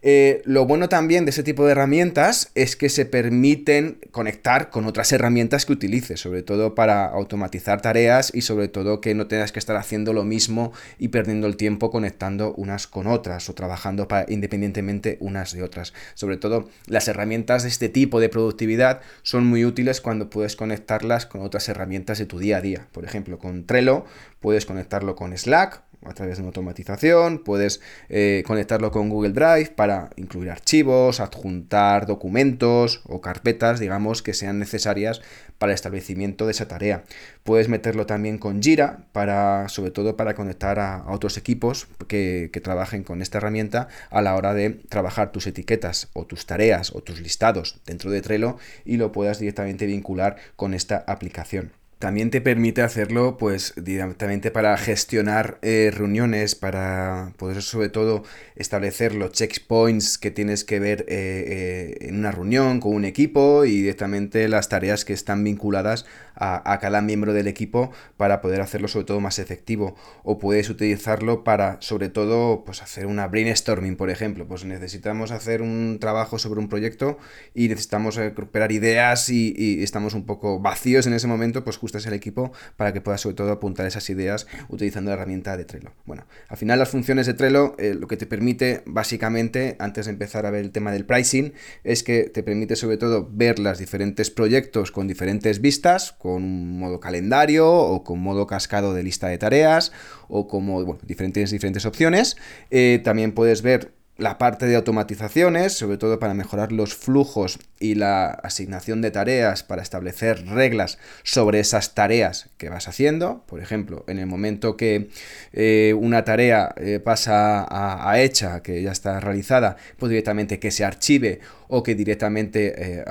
Eh, 0.01 0.41
lo 0.45 0.65
bueno 0.65 0.89
también 0.89 1.25
de 1.25 1.31
ese 1.31 1.43
tipo 1.43 1.65
de 1.65 1.71
herramientas 1.71 2.51
es 2.55 2.75
que 2.75 2.89
se 2.89 3.05
permiten 3.05 3.99
conectar 4.11 4.69
con 4.69 4.85
otras 4.85 5.11
herramientas 5.11 5.65
que 5.65 5.73
utilices, 5.73 6.19
sobre 6.19 6.43
todo 6.43 6.75
para 6.75 7.05
automatizar 7.05 7.81
tareas 7.81 8.31
y 8.33 8.41
sobre 8.41 8.67
todo 8.67 9.01
que 9.01 9.15
no 9.15 9.27
tengas 9.27 9.51
que 9.51 9.59
estar 9.59 9.75
haciendo 9.75 10.13
lo 10.13 10.23
mismo 10.23 10.71
y 10.99 11.09
perdiendo 11.09 11.47
el 11.47 11.57
tiempo 11.57 11.91
conectando 11.91 12.53
unas 12.55 12.87
con 12.87 13.07
otras 13.07 13.49
o 13.49 13.53
trabajando 13.53 14.07
para, 14.07 14.31
independientemente 14.31 15.17
unas 15.19 15.53
de 15.53 15.63
otras. 15.63 15.93
Sobre 16.13 16.37
todo 16.37 16.69
las 16.85 17.07
herramientas 17.07 17.63
de 17.63 17.69
este 17.69 17.89
tipo 17.89 18.19
de 18.19 18.29
productividad 18.29 19.01
son 19.23 19.45
muy 19.45 19.65
útiles 19.65 20.01
cuando 20.01 20.29
puedes 20.29 20.55
conectarlas 20.55 21.25
con 21.25 21.41
otras 21.41 21.67
herramientas 21.69 22.19
de 22.19 22.25
tu 22.25 22.39
día 22.39 22.57
a 22.57 22.61
día. 22.61 22.87
Por 22.91 23.05
ejemplo, 23.05 23.39
con 23.39 23.65
Trello 23.65 24.05
puedes 24.39 24.65
conectarlo 24.65 25.15
con 25.15 25.37
Slack 25.37 25.81
a 26.05 26.13
través 26.13 26.37
de 26.37 26.43
una 26.43 26.49
automatización, 26.49 27.39
puedes 27.39 27.81
eh, 28.09 28.43
conectarlo 28.45 28.91
con 28.91 29.09
Google 29.09 29.33
Drive 29.33 29.71
para 29.75 30.09
incluir 30.15 30.49
archivos, 30.49 31.19
adjuntar 31.19 32.05
documentos 32.05 33.01
o 33.05 33.21
carpetas, 33.21 33.79
digamos, 33.79 34.21
que 34.21 34.33
sean 34.33 34.59
necesarias 34.59 35.21
para 35.57 35.71
el 35.71 35.75
establecimiento 35.75 36.45
de 36.45 36.51
esa 36.51 36.67
tarea. 36.67 37.03
Puedes 37.43 37.67
meterlo 37.67 38.05
también 38.05 38.37
con 38.37 38.61
Jira, 38.61 39.05
para, 39.11 39.69
sobre 39.69 39.91
todo 39.91 40.15
para 40.15 40.35
conectar 40.35 40.79
a, 40.79 41.03
otros 41.07 41.37
equipos 41.37 41.87
que, 42.07 42.49
que 42.53 42.61
trabajen 42.61 43.03
con 43.03 43.21
esta 43.21 43.39
herramienta 43.39 43.87
a 44.09 44.21
la 44.21 44.35
hora 44.35 44.53
de 44.53 44.69
trabajar 44.69 45.31
tus 45.31 45.47
etiquetas 45.47 46.09
o 46.13 46.25
tus 46.25 46.45
tareas 46.45 46.93
o 46.93 47.01
tus 47.01 47.21
listados 47.21 47.79
dentro 47.85 48.11
de 48.11 48.21
Trello 48.21 48.57
y 48.85 48.97
lo 48.97 49.11
puedas 49.11 49.39
directamente 49.39 49.85
vincular 49.85 50.37
con 50.55 50.73
esta 50.73 51.03
aplicación. 51.07 51.71
También 51.99 52.29
te 52.29 52.41
permite 52.41 52.83
hacerlo 52.83 53.37
pues 53.37 53.73
directamente 53.75 54.51
para 54.51 54.77
gestionar 54.77 55.57
eh, 55.63 55.91
reuniones, 55.91 56.53
para 56.53 57.33
poder 57.37 57.63
sobre 57.63 57.89
todo 57.89 58.23
establecer 58.55 59.15
los 59.15 59.31
checkpoints 59.31 60.19
que 60.19 60.29
tienes 60.29 60.63
que 60.63 60.79
ver 60.79 61.05
eh, 61.07 61.95
eh, 61.99 62.07
en 62.07 62.19
una 62.19 62.31
reunión 62.31 62.79
con 62.81 62.93
un 62.93 63.03
equipo 63.03 63.65
y 63.65 63.81
directamente 63.81 64.47
las 64.47 64.69
tareas 64.69 65.05
que 65.05 65.13
están 65.13 65.43
vinculadas 65.43 66.05
a, 66.39 66.77
cada 66.79 67.01
miembro 67.01 67.33
del 67.33 67.47
equipo 67.47 67.91
para 68.17 68.41
poder 68.41 68.61
hacerlo 68.61 68.87
sobre 68.87 69.05
todo 69.05 69.19
más 69.19 69.39
efectivo. 69.39 69.95
O 70.23 70.37
puedes 70.39 70.69
utilizarlo 70.69 71.43
para 71.43 71.81
sobre 71.81 72.09
todo 72.09 72.63
pues 72.63 72.81
hacer 72.81 73.05
una 73.05 73.27
brainstorming, 73.27 73.95
por 73.95 74.09
ejemplo. 74.09 74.47
Pues 74.47 74.65
necesitamos 74.65 75.31
hacer 75.31 75.61
un 75.61 75.97
trabajo 75.99 76.39
sobre 76.39 76.59
un 76.59 76.69
proyecto 76.69 77.17
y 77.53 77.67
necesitamos 77.67 78.15
recuperar 78.15 78.71
ideas 78.71 79.29
y, 79.29 79.83
estamos 79.83 80.13
un 80.13 80.25
poco 80.25 80.59
vacíos 80.59 81.07
en 81.07 81.13
ese 81.13 81.27
momento, 81.27 81.63
pues 81.63 81.77
ajustes 81.77 82.07
al 82.07 82.13
equipo 82.13 82.51
para 82.75 82.93
que 82.93 83.01
puedas 83.01 83.21
sobre 83.21 83.35
todo 83.35 83.51
apuntar 83.51 83.85
esas 83.85 84.09
ideas 84.09 84.47
utilizando 84.69 85.09
la 85.09 85.15
herramienta 85.15 85.57
de 85.57 85.65
Trello. 85.65 85.91
Bueno, 86.05 86.25
al 86.47 86.57
final 86.57 86.79
las 86.79 86.89
funciones 86.89 87.25
de 87.25 87.33
Trello 87.33 87.75
eh, 87.77 87.93
lo 87.93 88.07
que 88.07 88.17
te 88.17 88.25
permite 88.25 88.83
básicamente, 88.85 89.75
antes 89.79 90.05
de 90.05 90.11
empezar 90.11 90.45
a 90.45 90.51
ver 90.51 90.63
el 90.63 90.71
tema 90.71 90.91
del 90.91 91.05
pricing, 91.05 91.53
es 91.83 92.03
que 92.03 92.23
te 92.23 92.43
permite 92.43 92.75
sobre 92.75 92.97
todo 92.97 93.29
ver 93.31 93.59
los 93.59 93.79
diferentes 93.79 94.29
proyectos 94.29 94.91
con 94.91 95.07
diferentes 95.07 95.61
vistas, 95.61 96.11
con 96.27 96.43
un 96.43 96.77
modo 96.77 96.99
calendario 96.99 97.71
o 97.71 98.03
con 98.03 98.19
modo 98.19 98.47
cascado 98.47 98.93
de 98.93 99.01
lista 99.01 99.29
de 99.29 99.37
tareas 99.37 99.93
o 100.27 100.49
como 100.49 100.83
bueno, 100.83 100.99
diferentes, 101.03 101.51
diferentes 101.51 101.85
opciones. 101.85 102.35
Eh, 102.69 102.99
también 103.01 103.31
puedes 103.31 103.61
ver 103.61 103.93
la 104.17 104.37
parte 104.37 104.65
de 104.65 104.75
automatizaciones, 104.75 105.73
sobre 105.73 105.97
todo 105.97 106.19
para 106.19 106.33
mejorar 106.33 106.71
los 106.71 106.95
flujos 106.95 107.59
y 107.79 107.95
la 107.95 108.29
asignación 108.29 109.01
de 109.01 109.11
tareas, 109.11 109.63
para 109.63 109.83
establecer 109.83 110.47
reglas 110.47 110.97
sobre 111.23 111.59
esas 111.59 111.93
tareas 111.93 112.49
que 112.57 112.69
vas 112.69 112.87
haciendo. 112.87 113.43
Por 113.45 113.61
ejemplo, 113.61 114.03
en 114.07 114.17
el 114.17 114.25
momento 114.25 114.75
que 114.75 115.09
eh, 115.53 115.93
una 115.97 116.23
tarea 116.23 116.73
eh, 116.77 116.99
pasa 116.99 117.67
a, 117.69 118.19
hecha, 118.19 118.63
que 118.63 118.81
ya 118.81 118.91
está 118.91 119.19
realizada, 119.19 119.77
pues 119.97 120.09
directamente 120.09 120.59
que 120.59 120.71
se 120.71 120.83
archive 120.83 121.39
o 121.67 121.83
que 121.83 121.93
directamente 121.93 122.73
eh, 122.77 123.05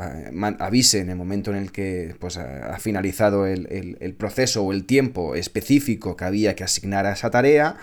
avise 0.58 1.00
en 1.00 1.10
el 1.10 1.16
momento 1.16 1.52
en 1.52 1.58
el 1.58 1.70
que 1.70 2.16
pues, 2.18 2.36
ha 2.36 2.78
finalizado 2.80 3.46
el, 3.46 3.96
el 4.00 4.14
proceso 4.14 4.64
o 4.64 4.72
el 4.72 4.86
tiempo 4.86 5.36
específico 5.36 6.16
que 6.16 6.24
había 6.24 6.56
que 6.56 6.64
asignar 6.64 7.06
a 7.06 7.12
esa 7.12 7.30
tarea. 7.30 7.76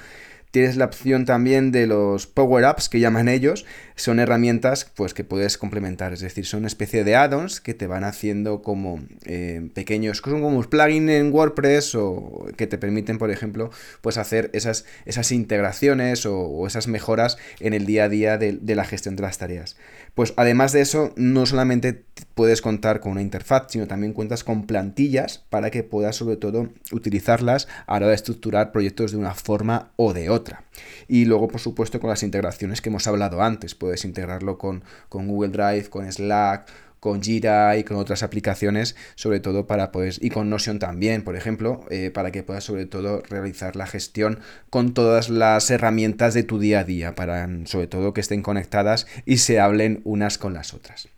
Tienes 0.54 0.78
la 0.78 0.86
opción 0.86 1.26
también 1.26 1.72
de 1.72 1.88
los 1.88 2.28
power-ups 2.28 2.88
que 2.88 3.00
llaman 3.00 3.28
ellos, 3.28 3.66
son 3.96 4.20
herramientas 4.20 4.92
pues, 4.96 5.14
que 5.14 5.24
puedes 5.24 5.58
complementar, 5.58 6.14
es 6.14 6.22
decir, 6.22 6.46
son 6.46 6.60
una 6.60 6.68
especie 6.68 7.04
de 7.04 7.16
add-ons 7.16 7.62
que 7.62 7.74
te 7.74 7.88
van 7.88 8.04
haciendo 8.04 8.62
como 8.62 9.00
eh, 9.26 9.70
pequeños, 9.74 10.18
son 10.18 10.42
como 10.42 10.58
un 10.58 10.64
plugin 10.64 11.10
en 11.10 11.32
WordPress 11.32 11.96
o 11.96 12.48
que 12.56 12.68
te 12.68 12.78
permiten, 12.78 13.18
por 13.18 13.32
ejemplo, 13.32 13.72
pues 14.02 14.18
hacer 14.18 14.50
esas, 14.54 14.86
esas 15.06 15.32
integraciones 15.32 16.26
o, 16.26 16.66
esas 16.68 16.88
mejoras 16.88 17.38
en 17.60 17.74
el 17.74 17.86
día 17.86 18.06
a 18.06 18.10
día 18.10 18.38
de, 18.38 18.54
de 18.54 18.76
la 18.76 18.86
gestión 18.86 19.16
de 19.16 19.24
las 19.24 19.38
tareas. 19.38 19.76
Pues 20.16 20.34
además 20.38 20.72
de 20.74 20.82
eso, 20.82 21.12
no 21.16 21.46
solamente 21.46 22.06
puedes 22.36 22.62
contar 22.62 23.00
con 23.00 23.14
una 23.14 23.22
interfaz, 23.22 23.66
sino 23.70 23.88
también 23.88 24.14
cuentas 24.14 24.44
con 24.44 24.66
plantillas 24.66 25.44
para 25.50 25.72
que 25.72 25.84
puedas 25.84 26.16
sobre 26.16 26.38
todo 26.38 26.70
utilizarlas 26.92 27.68
a 27.88 27.94
la 27.94 28.06
hora 28.06 28.08
de 28.10 28.16
estructurar 28.16 28.72
proyectos 28.72 29.12
de 29.12 29.18
una 29.18 29.34
forma 29.34 29.92
o 29.96 30.14
de 30.14 30.30
otra. 30.30 30.64
Y 31.08 31.26
luego, 31.26 31.48
por 31.48 31.60
supuesto, 31.60 32.00
con 32.00 32.10
las 32.10 32.24
integraciones 32.24 32.82
que 32.82 32.90
hemos 32.90 33.08
hablado 33.08 33.42
antes. 33.42 33.76
Puedes 33.84 34.06
integrarlo 34.06 34.58
con, 34.58 34.82
Google 35.10 35.50
Drive, 35.50 35.90
con 35.90 36.10
Slack, 36.10 36.70
con 37.02 37.22
Jira 37.22 37.76
y 37.76 37.84
con 37.84 37.98
otras 37.98 38.24
aplicaciones, 38.24 38.96
sobre 39.16 39.42
todo 39.42 39.68
para 39.68 39.92
poder, 39.92 40.14
y 40.22 40.30
con 40.30 40.50
Notion 40.50 40.80
también, 40.80 41.22
por 41.22 41.36
ejemplo, 41.36 41.84
eh, 41.90 42.10
para 42.10 42.32
que 42.32 42.44
puedas 42.44 42.64
sobre 42.64 42.86
todo 42.86 43.22
realizar 43.30 43.76
la 43.76 43.86
gestión 43.86 44.40
con 44.70 44.94
todas 44.94 45.30
las 45.30 45.70
herramientas 45.70 46.34
de 46.34 46.44
tu 46.44 46.60
día 46.60 46.80
a 46.80 46.84
día, 46.86 47.14
para 47.14 47.50
sobre 47.66 47.88
todo 47.88 48.14
que 48.14 48.22
estén 48.22 48.42
conectadas 48.42 49.06
y 49.26 49.40
se 49.40 49.60
hablen 49.60 50.00
unas 50.06 50.38
con 50.38 50.54
las 50.54 50.74
otras. 50.74 51.10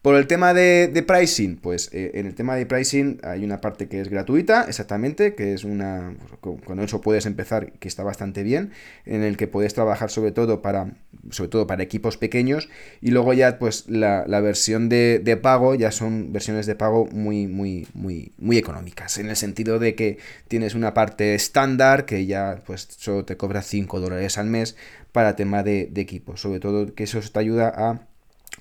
Por 0.00 0.14
el 0.14 0.28
tema 0.28 0.54
de, 0.54 1.04
pricing, 1.04 1.56
pues 1.56 1.90
eh, 1.92 2.12
en 2.14 2.26
el 2.26 2.36
tema 2.36 2.54
de 2.54 2.66
pricing 2.66 3.18
hay 3.24 3.44
una 3.44 3.60
parte 3.60 3.88
que 3.88 4.00
es 4.00 4.08
gratuita, 4.08 4.66
exactamente, 4.68 5.34
que 5.34 5.54
es 5.54 5.64
una, 5.64 6.14
con, 6.40 6.78
eso 6.78 7.00
puedes 7.00 7.26
empezar, 7.26 7.72
que 7.72 7.88
está 7.88 8.04
bastante 8.04 8.44
bien, 8.44 8.70
en 9.06 9.24
el 9.24 9.36
que 9.36 9.48
puedes 9.48 9.74
trabajar 9.74 10.10
sobre 10.10 10.30
todo 10.30 10.62
para, 10.62 10.92
sobre 11.30 11.48
todo 11.48 11.66
para 11.66 11.82
equipos 11.82 12.16
pequeños, 12.16 12.68
y 13.00 13.10
luego 13.10 13.32
ya 13.32 13.58
pues 13.58 13.88
la, 13.88 14.24
versión 14.40 14.88
de, 14.88 15.18
de, 15.18 15.36
pago 15.36 15.74
ya 15.74 15.90
son 15.90 16.32
versiones 16.32 16.66
de 16.66 16.76
pago 16.76 17.06
muy, 17.06 17.48
muy, 17.48 17.88
muy, 17.92 18.30
muy 18.38 18.56
económicas, 18.56 19.18
en 19.18 19.28
el 19.28 19.36
sentido 19.36 19.80
de 19.80 19.96
que 19.96 20.18
tienes 20.46 20.76
una 20.76 20.94
parte 20.94 21.34
estándar 21.34 22.04
que 22.04 22.24
ya 22.24 22.62
pues 22.64 22.86
solo 22.96 23.24
te 23.24 23.36
cobra 23.36 23.62
5 23.62 23.98
dólares 23.98 24.38
al 24.38 24.46
mes 24.46 24.76
para 25.10 25.34
tema 25.34 25.64
de, 25.64 25.88
de 25.90 26.00
equipos, 26.00 26.40
sobre 26.40 26.60
todo 26.60 26.94
que 26.94 27.02
eso 27.02 27.18
te 27.20 27.40
ayuda 27.40 27.72
a 27.76 28.08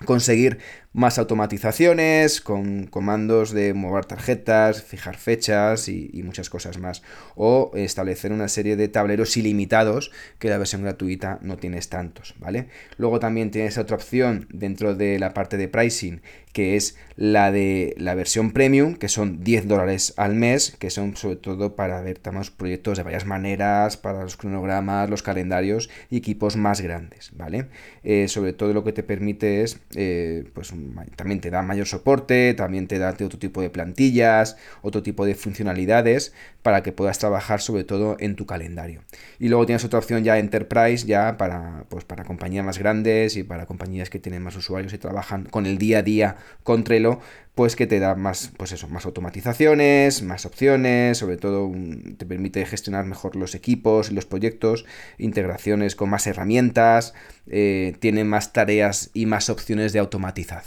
conseguir 0.05 0.59
más 0.93 1.19
automatizaciones 1.19 2.41
con 2.41 2.87
comandos 2.87 3.51
de 3.51 3.73
mover 3.73 4.05
tarjetas, 4.05 4.81
fijar 4.81 5.17
fechas 5.17 5.89
y, 5.89 6.21
muchas 6.23 6.49
cosas 6.49 6.79
más. 6.79 7.03
O 7.35 7.71
establecer 7.75 8.31
una 8.31 8.47
serie 8.47 8.75
de 8.75 8.87
tableros 8.87 9.37
ilimitados 9.37 10.11
que 10.39 10.49
la 10.49 10.57
versión 10.57 10.81
gratuita 10.81 11.39
no 11.41 11.57
tienes 11.57 11.89
tantos, 11.89 12.35
¿vale? 12.39 12.67
Luego 12.97 13.19
también 13.19 13.51
tienes 13.51 13.77
otra 13.77 13.95
opción 13.95 14.47
dentro 14.51 14.95
de 14.95 15.19
la 15.19 15.33
parte 15.33 15.57
de 15.57 15.67
pricing 15.67 16.21
que 16.57 16.75
es 16.75 16.97
la 17.17 17.51
de 17.51 17.93
la 17.97 18.15
versión 18.15 18.51
premium, 18.51 18.95
que 18.95 19.09
son 19.09 19.43
10 19.43 19.67
dólares 19.67 20.15
al 20.17 20.33
mes, 20.33 20.75
que 20.79 20.89
son 20.89 21.15
sobre 21.15 21.35
todo 21.35 21.75
para 21.75 22.01
ver 22.01 22.17
tamaños 22.17 22.49
proyectos 22.49 22.97
de 22.97 23.03
varias 23.03 23.27
maneras, 23.27 23.95
para 23.95 24.23
los 24.23 24.37
cronogramas, 24.37 25.07
los 25.07 25.21
calendarios 25.21 25.87
y 26.09 26.17
equipos 26.17 26.55
más 26.55 26.81
grandes, 26.81 27.29
¿vale? 27.35 27.67
Eh, 28.03 28.27
sobre 28.27 28.53
todo 28.53 28.73
lo 28.73 28.83
que 28.83 28.91
te 28.91 29.03
permite 29.03 29.61
es, 29.61 29.79
eh, 29.93 30.45
pues, 30.55 30.73
también 31.15 31.41
te 31.41 31.49
da 31.49 31.61
mayor 31.61 31.87
soporte, 31.87 32.53
también 32.53 32.87
te 32.87 32.99
da 32.99 33.09
otro 33.09 33.39
tipo 33.39 33.61
de 33.61 33.69
plantillas, 33.69 34.57
otro 34.81 35.03
tipo 35.03 35.25
de 35.25 35.35
funcionalidades 35.35 36.33
para 36.61 36.83
que 36.83 36.91
puedas 36.91 37.19
trabajar 37.19 37.61
sobre 37.61 37.83
todo 37.83 38.17
en 38.19 38.35
tu 38.35 38.45
calendario. 38.45 39.01
Y 39.39 39.49
luego 39.49 39.65
tienes 39.65 39.85
otra 39.85 39.99
opción 39.99 40.23
ya 40.23 40.37
Enterprise, 40.37 41.05
ya 41.05 41.37
para, 41.37 41.85
pues, 41.89 42.03
para 42.03 42.25
compañías 42.25 42.65
más 42.65 42.77
grandes 42.77 43.37
y 43.37 43.43
para 43.43 43.65
compañías 43.65 44.09
que 44.09 44.19
tienen 44.19 44.43
más 44.43 44.55
usuarios 44.55 44.93
y 44.93 44.97
trabajan 44.97 45.45
con 45.45 45.65
el 45.65 45.77
día 45.77 45.99
a 45.99 46.03
día 46.03 46.35
con 46.63 46.83
Trello, 46.83 47.19
pues 47.57 47.75
que 47.75 47.87
te 47.87 47.99
da 47.99 48.13
más, 48.13 48.51
pues 48.55 48.71
eso, 48.71 48.87
más 48.87 49.07
automatizaciones, 49.07 50.21
más 50.21 50.45
opciones, 50.45 51.17
sobre 51.17 51.37
todo 51.37 51.71
te 52.15 52.23
permite 52.27 52.63
gestionar 52.67 53.05
mejor 53.05 53.35
los 53.35 53.55
equipos 53.55 54.11
y 54.11 54.13
los 54.13 54.27
proyectos, 54.27 54.85
integraciones 55.17 55.95
con 55.95 56.11
más 56.11 56.27
herramientas, 56.27 57.15
eh, 57.47 57.95
tiene 57.99 58.25
más 58.25 58.53
tareas 58.53 59.09
y 59.15 59.25
más 59.25 59.49
opciones 59.49 59.91
de 59.91 59.97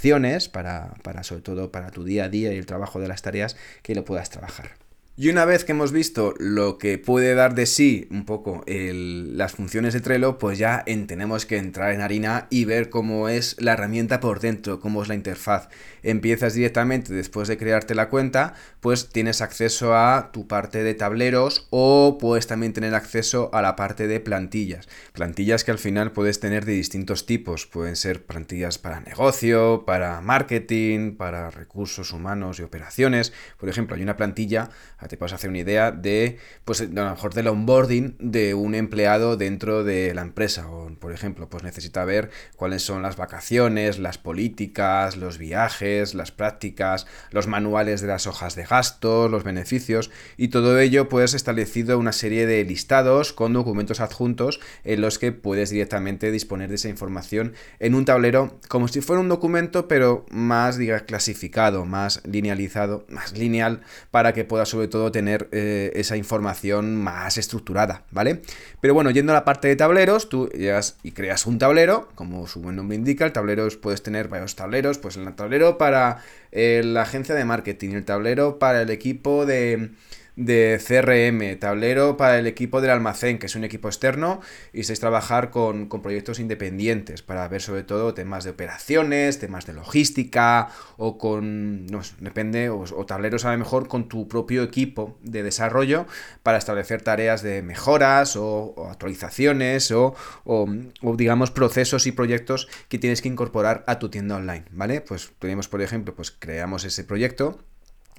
automatizaciones 0.00 0.48
para, 0.48 0.94
para, 1.02 1.22
sobre 1.22 1.42
todo 1.42 1.70
para 1.70 1.90
tu 1.90 2.04
día 2.04 2.24
a 2.24 2.28
día 2.28 2.52
y 2.52 2.56
el 2.56 2.66
trabajo 2.66 3.00
de 3.00 3.08
las 3.08 3.22
tareas 3.22 3.56
que 3.82 3.94
lo 3.94 4.04
puedas 4.04 4.30
trabajar. 4.30 4.79
Y 5.22 5.28
una 5.28 5.44
vez 5.44 5.64
que 5.64 5.72
hemos 5.72 5.92
visto 5.92 6.32
lo 6.38 6.78
que 6.78 6.96
puede 6.96 7.34
dar 7.34 7.54
de 7.54 7.66
sí 7.66 8.08
un 8.10 8.24
poco 8.24 8.64
las 8.66 9.52
funciones 9.52 9.92
de 9.92 10.00
Trello, 10.00 10.38
pues 10.38 10.56
ya 10.56 10.82
tenemos 11.06 11.44
que 11.44 11.58
entrar 11.58 11.92
en 11.92 12.00
harina 12.00 12.46
y 12.48 12.64
ver 12.64 12.88
cómo 12.88 13.28
es 13.28 13.54
la 13.60 13.74
herramienta 13.74 14.18
por 14.18 14.40
dentro, 14.40 14.80
cómo 14.80 15.02
es 15.02 15.08
la 15.08 15.14
interfaz. 15.14 15.68
Empiezas 16.02 16.54
directamente 16.54 17.12
después 17.12 17.48
de 17.48 17.58
crearte 17.58 17.94
la 17.94 18.08
cuenta, 18.08 18.54
pues 18.80 19.10
tienes 19.10 19.42
acceso 19.42 19.94
a 19.94 20.30
tu 20.32 20.48
parte 20.48 20.82
de 20.82 20.94
tableros 20.94 21.66
o 21.68 22.16
puedes 22.18 22.46
también 22.46 22.72
tener 22.72 22.94
acceso 22.94 23.50
a 23.52 23.60
la 23.60 23.76
parte 23.76 24.06
de 24.06 24.20
plantillas. 24.20 24.88
Plantillas 25.12 25.64
que 25.64 25.70
al 25.70 25.78
final 25.78 26.12
puedes 26.12 26.40
tener 26.40 26.64
de 26.64 26.72
distintos 26.72 27.26
tipos. 27.26 27.66
Pueden 27.66 27.96
ser 27.96 28.24
plantillas 28.24 28.78
para 28.78 29.00
negocio, 29.00 29.84
para 29.84 30.22
marketing, 30.22 31.16
para 31.16 31.50
recursos 31.50 32.10
humanos 32.14 32.58
y 32.58 32.62
operaciones. 32.62 33.34
Por 33.58 33.68
ejemplo, 33.68 33.96
hay 33.96 34.02
una 34.02 34.16
plantilla 34.16 34.70
te 35.10 35.16
puedes 35.16 35.32
hacer 35.32 35.50
una 35.50 35.58
idea 35.58 35.90
de, 35.90 36.38
pues 36.64 36.80
a 36.82 36.84
lo 36.84 37.10
mejor 37.10 37.34
del 37.34 37.48
onboarding 37.48 38.14
de 38.20 38.54
un 38.54 38.76
empleado 38.76 39.36
dentro 39.36 39.82
de 39.82 40.14
la 40.14 40.22
empresa. 40.22 40.70
O, 40.70 40.88
por 40.94 41.10
ejemplo, 41.12 41.48
pues 41.48 41.64
necesita 41.64 42.04
ver 42.04 42.30
cuáles 42.54 42.82
son 42.82 43.02
las 43.02 43.16
vacaciones, 43.16 43.98
las 43.98 44.18
políticas, 44.18 45.16
los 45.16 45.36
viajes, 45.36 46.14
las 46.14 46.30
prácticas, 46.30 47.08
los 47.32 47.48
manuales 47.48 48.00
de 48.00 48.06
las 48.06 48.28
hojas 48.28 48.54
de 48.54 48.62
gastos, 48.62 49.28
los 49.32 49.42
beneficios 49.42 50.12
y 50.36 50.48
todo 50.48 50.78
ello 50.78 51.08
pues 51.08 51.34
establecido 51.34 51.98
una 51.98 52.12
serie 52.12 52.46
de 52.46 52.62
listados 52.64 53.32
con 53.32 53.52
documentos 53.52 53.98
adjuntos 53.98 54.60
en 54.84 55.00
los 55.00 55.18
que 55.18 55.32
puedes 55.32 55.70
directamente 55.70 56.30
disponer 56.30 56.68
de 56.68 56.76
esa 56.76 56.88
información 56.88 57.54
en 57.80 57.96
un 57.96 58.04
tablero 58.04 58.60
como 58.68 58.86
si 58.86 59.00
fuera 59.00 59.20
un 59.20 59.28
documento 59.28 59.88
pero 59.88 60.24
más 60.30 60.78
diga 60.78 61.00
clasificado, 61.00 61.84
más 61.84 62.22
linealizado, 62.24 63.06
más 63.08 63.36
lineal 63.36 63.80
para 64.12 64.32
que 64.32 64.44
pueda 64.44 64.66
sobre 64.66 64.86
todo 64.86 64.99
tener 65.10 65.48
eh, 65.52 65.92
esa 65.94 66.16
información 66.16 66.96
más 66.96 67.38
estructurada, 67.38 68.04
¿vale? 68.10 68.42
Pero 68.80 68.92
bueno, 68.94 69.10
yendo 69.10 69.32
a 69.32 69.34
la 69.34 69.44
parte 69.44 69.68
de 69.68 69.76
tableros, 69.76 70.28
tú 70.28 70.48
llegas 70.48 70.96
y 71.02 71.12
creas 71.12 71.46
un 71.46 71.58
tablero, 71.58 72.08
como 72.14 72.46
su 72.46 72.60
buen 72.60 72.76
nombre 72.76 72.96
indica, 72.96 73.24
el 73.24 73.32
tablero 73.32 73.66
puedes 73.80 74.02
tener 74.02 74.28
varios 74.28 74.56
tableros, 74.56 74.98
pues 74.98 75.16
el 75.16 75.32
tablero 75.34 75.78
para 75.78 76.22
eh, 76.52 76.82
la 76.84 77.02
agencia 77.02 77.34
de 77.34 77.44
marketing, 77.44 77.90
el 77.90 78.04
tablero 78.04 78.58
para 78.58 78.82
el 78.82 78.90
equipo 78.90 79.46
de 79.46 79.90
de 80.36 80.80
CRM, 80.84 81.58
tablero 81.58 82.16
para 82.16 82.38
el 82.38 82.46
equipo 82.46 82.80
del 82.80 82.90
almacén, 82.90 83.38
que 83.38 83.46
es 83.46 83.56
un 83.56 83.64
equipo 83.64 83.88
externo, 83.88 84.40
y 84.72 84.80
es 84.80 85.00
trabajar 85.00 85.50
con, 85.50 85.88
proyectos 85.88 86.38
independientes 86.38 87.22
para 87.22 87.46
ver 87.48 87.62
sobre 87.62 87.82
todo 87.82 88.14
temas 88.14 88.44
de 88.44 88.50
operaciones, 88.50 89.38
temas 89.38 89.66
de 89.66 89.72
logística, 89.72 90.68
o 90.96 91.18
con, 91.18 91.86
no 91.86 92.00
depende, 92.20 92.70
o, 92.70 92.84
tableros 93.06 93.44
a 93.44 93.52
lo 93.52 93.58
mejor 93.58 93.88
con 93.88 94.08
tu 94.08 94.28
propio 94.28 94.62
equipo 94.62 95.18
de 95.22 95.42
desarrollo 95.42 96.06
para 96.42 96.58
establecer 96.58 97.02
tareas 97.02 97.42
de 97.42 97.62
mejoras 97.62 98.36
o, 98.36 98.74
actualizaciones 98.90 99.90
o, 99.90 100.14
o, 100.44 100.68
digamos 101.16 101.50
procesos 101.50 102.06
y 102.06 102.12
proyectos 102.12 102.68
que 102.88 102.98
tienes 102.98 103.22
que 103.22 103.28
incorporar 103.28 103.84
a 103.86 103.98
tu 103.98 104.08
tienda 104.08 104.36
online, 104.36 104.64
¿vale? 104.70 105.00
Pues 105.00 105.32
tenemos, 105.38 105.68
por 105.68 105.82
ejemplo, 105.82 106.14
pues 106.14 106.30
creamos 106.30 106.84
ese 106.84 107.04
proyecto 107.04 107.58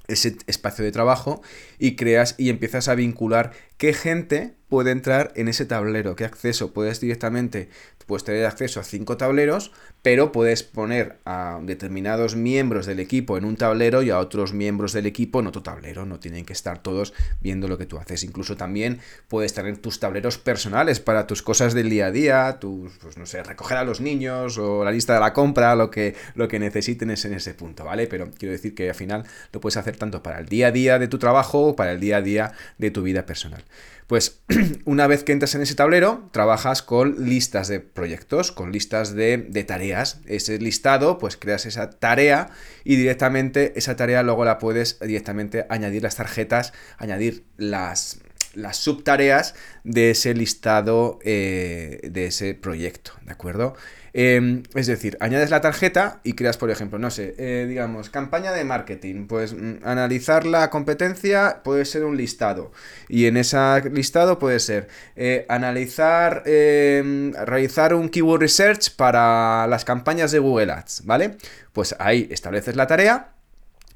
ese 0.08 0.36
espacio 0.46 0.84
de 0.84 0.92
trabajo 0.92 1.42
y 1.78 1.96
creas 1.96 2.34
y 2.38 2.50
empiezas 2.50 2.88
a 2.88 2.94
vincular 2.94 3.52
qué 3.76 3.92
gente 3.92 4.54
puede 4.68 4.90
entrar 4.90 5.32
en 5.36 5.48
ese 5.48 5.66
tablero, 5.66 6.16
qué 6.16 6.24
acceso. 6.24 6.72
Puedes 6.72 7.00
directamente, 7.00 7.68
puedes 8.06 8.24
tener 8.24 8.46
acceso 8.46 8.80
a 8.80 8.84
cinco 8.84 9.16
tableros, 9.16 9.72
pero 10.02 10.32
puedes 10.32 10.62
poner 10.64 11.18
a 11.24 11.60
determinados 11.62 12.34
miembros 12.34 12.86
del 12.86 13.00
equipo 13.00 13.38
en 13.38 13.44
un 13.44 13.56
tablero 13.56 14.02
y 14.02 14.10
a 14.10 14.18
otros 14.18 14.52
miembros 14.52 14.92
del 14.92 15.06
equipo 15.06 15.40
en 15.40 15.46
otro 15.46 15.62
tablero, 15.62 16.04
no 16.04 16.18
tienen 16.18 16.44
que 16.44 16.52
estar 16.52 16.82
todos 16.82 17.14
viendo 17.40 17.68
lo 17.68 17.78
que 17.78 17.86
tú 17.86 17.98
haces, 17.98 18.24
incluso 18.24 18.56
también 18.56 18.98
puedes 19.28 19.54
tener 19.54 19.78
tus 19.78 20.00
tableros 20.00 20.38
personales 20.38 21.00
para 21.00 21.26
tus 21.26 21.42
cosas 21.42 21.72
del 21.72 21.88
día 21.88 22.06
a 22.06 22.10
día, 22.10 22.58
tus, 22.60 22.92
pues 22.98 23.16
no 23.16 23.26
sé, 23.26 23.42
recoger 23.42 23.76
a 23.76 23.84
los 23.84 24.00
niños 24.00 24.58
o 24.58 24.84
la 24.84 24.90
lista 24.90 25.14
de 25.14 25.20
la 25.20 25.32
compra, 25.32 25.76
lo 25.76 25.90
que, 25.90 26.16
lo 26.34 26.48
que 26.48 26.58
necesiten 26.58 27.10
es 27.10 27.24
en 27.24 27.34
ese 27.34 27.54
punto, 27.54 27.84
¿vale? 27.84 28.08
Pero 28.08 28.30
quiero 28.36 28.52
decir 28.52 28.74
que 28.74 28.88
al 28.88 28.94
final 28.96 29.24
lo 29.52 29.60
puedes 29.60 29.76
hacer 29.76 29.96
tanto 29.96 30.22
para 30.22 30.40
el 30.40 30.46
día 30.46 30.68
a 30.68 30.72
día 30.72 30.98
de 30.98 31.08
tu 31.08 31.18
trabajo 31.18 31.68
o 31.68 31.76
para 31.76 31.92
el 31.92 32.00
día 32.00 32.16
a 32.16 32.22
día 32.22 32.52
de 32.78 32.90
tu 32.90 33.02
vida 33.02 33.24
personal. 33.24 33.64
Pues 34.12 34.42
una 34.84 35.06
vez 35.06 35.24
que 35.24 35.32
entras 35.32 35.54
en 35.54 35.62
ese 35.62 35.74
tablero, 35.74 36.28
trabajas 36.32 36.82
con 36.82 37.28
listas 37.28 37.68
de 37.68 37.80
proyectos, 37.80 38.52
con 38.52 38.70
listas 38.70 39.14
de, 39.14 39.38
tareas. 39.66 39.91
Ese 39.92 40.58
listado, 40.58 41.18
pues 41.18 41.36
creas 41.36 41.66
esa 41.66 41.90
tarea 41.90 42.50
y 42.84 42.96
directamente 42.96 43.72
esa 43.76 43.96
tarea 43.96 44.22
luego 44.22 44.44
la 44.44 44.58
puedes 44.58 44.98
directamente 45.00 45.66
añadir 45.68 46.02
las 46.02 46.16
tarjetas, 46.16 46.72
añadir 46.98 47.44
las, 47.56 48.20
las 48.54 48.76
subtareas 48.76 49.54
de 49.84 50.10
ese 50.10 50.34
listado 50.34 51.18
eh, 51.24 52.00
de 52.04 52.26
ese 52.26 52.54
proyecto, 52.54 53.12
¿de 53.24 53.32
acuerdo? 53.32 53.74
Em, 54.14 54.62
es 54.74 54.86
decir, 54.86 55.16
añades 55.20 55.48
la 55.50 55.62
tarjeta 55.62 56.20
y 56.22 56.34
creas, 56.34 56.58
por 56.58 56.70
ejemplo, 56.70 56.98
no 56.98 57.10
sé, 57.10 57.34
eh, 57.38 57.66
digamos, 57.66 58.10
campaña 58.10 58.52
de 58.52 58.64
marketing. 58.64 59.26
Pues 59.26 59.54
mm, 59.54 59.76
analizar 59.84 60.44
la 60.44 60.68
competencia 60.68 61.62
puede 61.64 61.84
ser 61.86 62.04
un 62.04 62.16
listado. 62.16 62.72
Y 63.08 63.26
en 63.26 63.38
ese 63.38 63.58
listado 63.90 64.38
puede 64.38 64.60
ser 64.60 64.88
eh, 65.16 65.46
analizar, 65.48 66.42
em, 66.46 67.32
realizar 67.32 67.94
un 67.94 68.08
keyword 68.10 68.42
research 68.42 68.94
para 68.96 69.66
las 69.66 69.84
campañas 69.84 70.30
de 70.30 70.38
Google 70.40 70.72
Ads, 70.72 71.02
¿vale? 71.06 71.36
Pues 71.72 71.94
ahí 71.98 72.28
estableces 72.30 72.76
la 72.76 72.86
tarea 72.86 73.32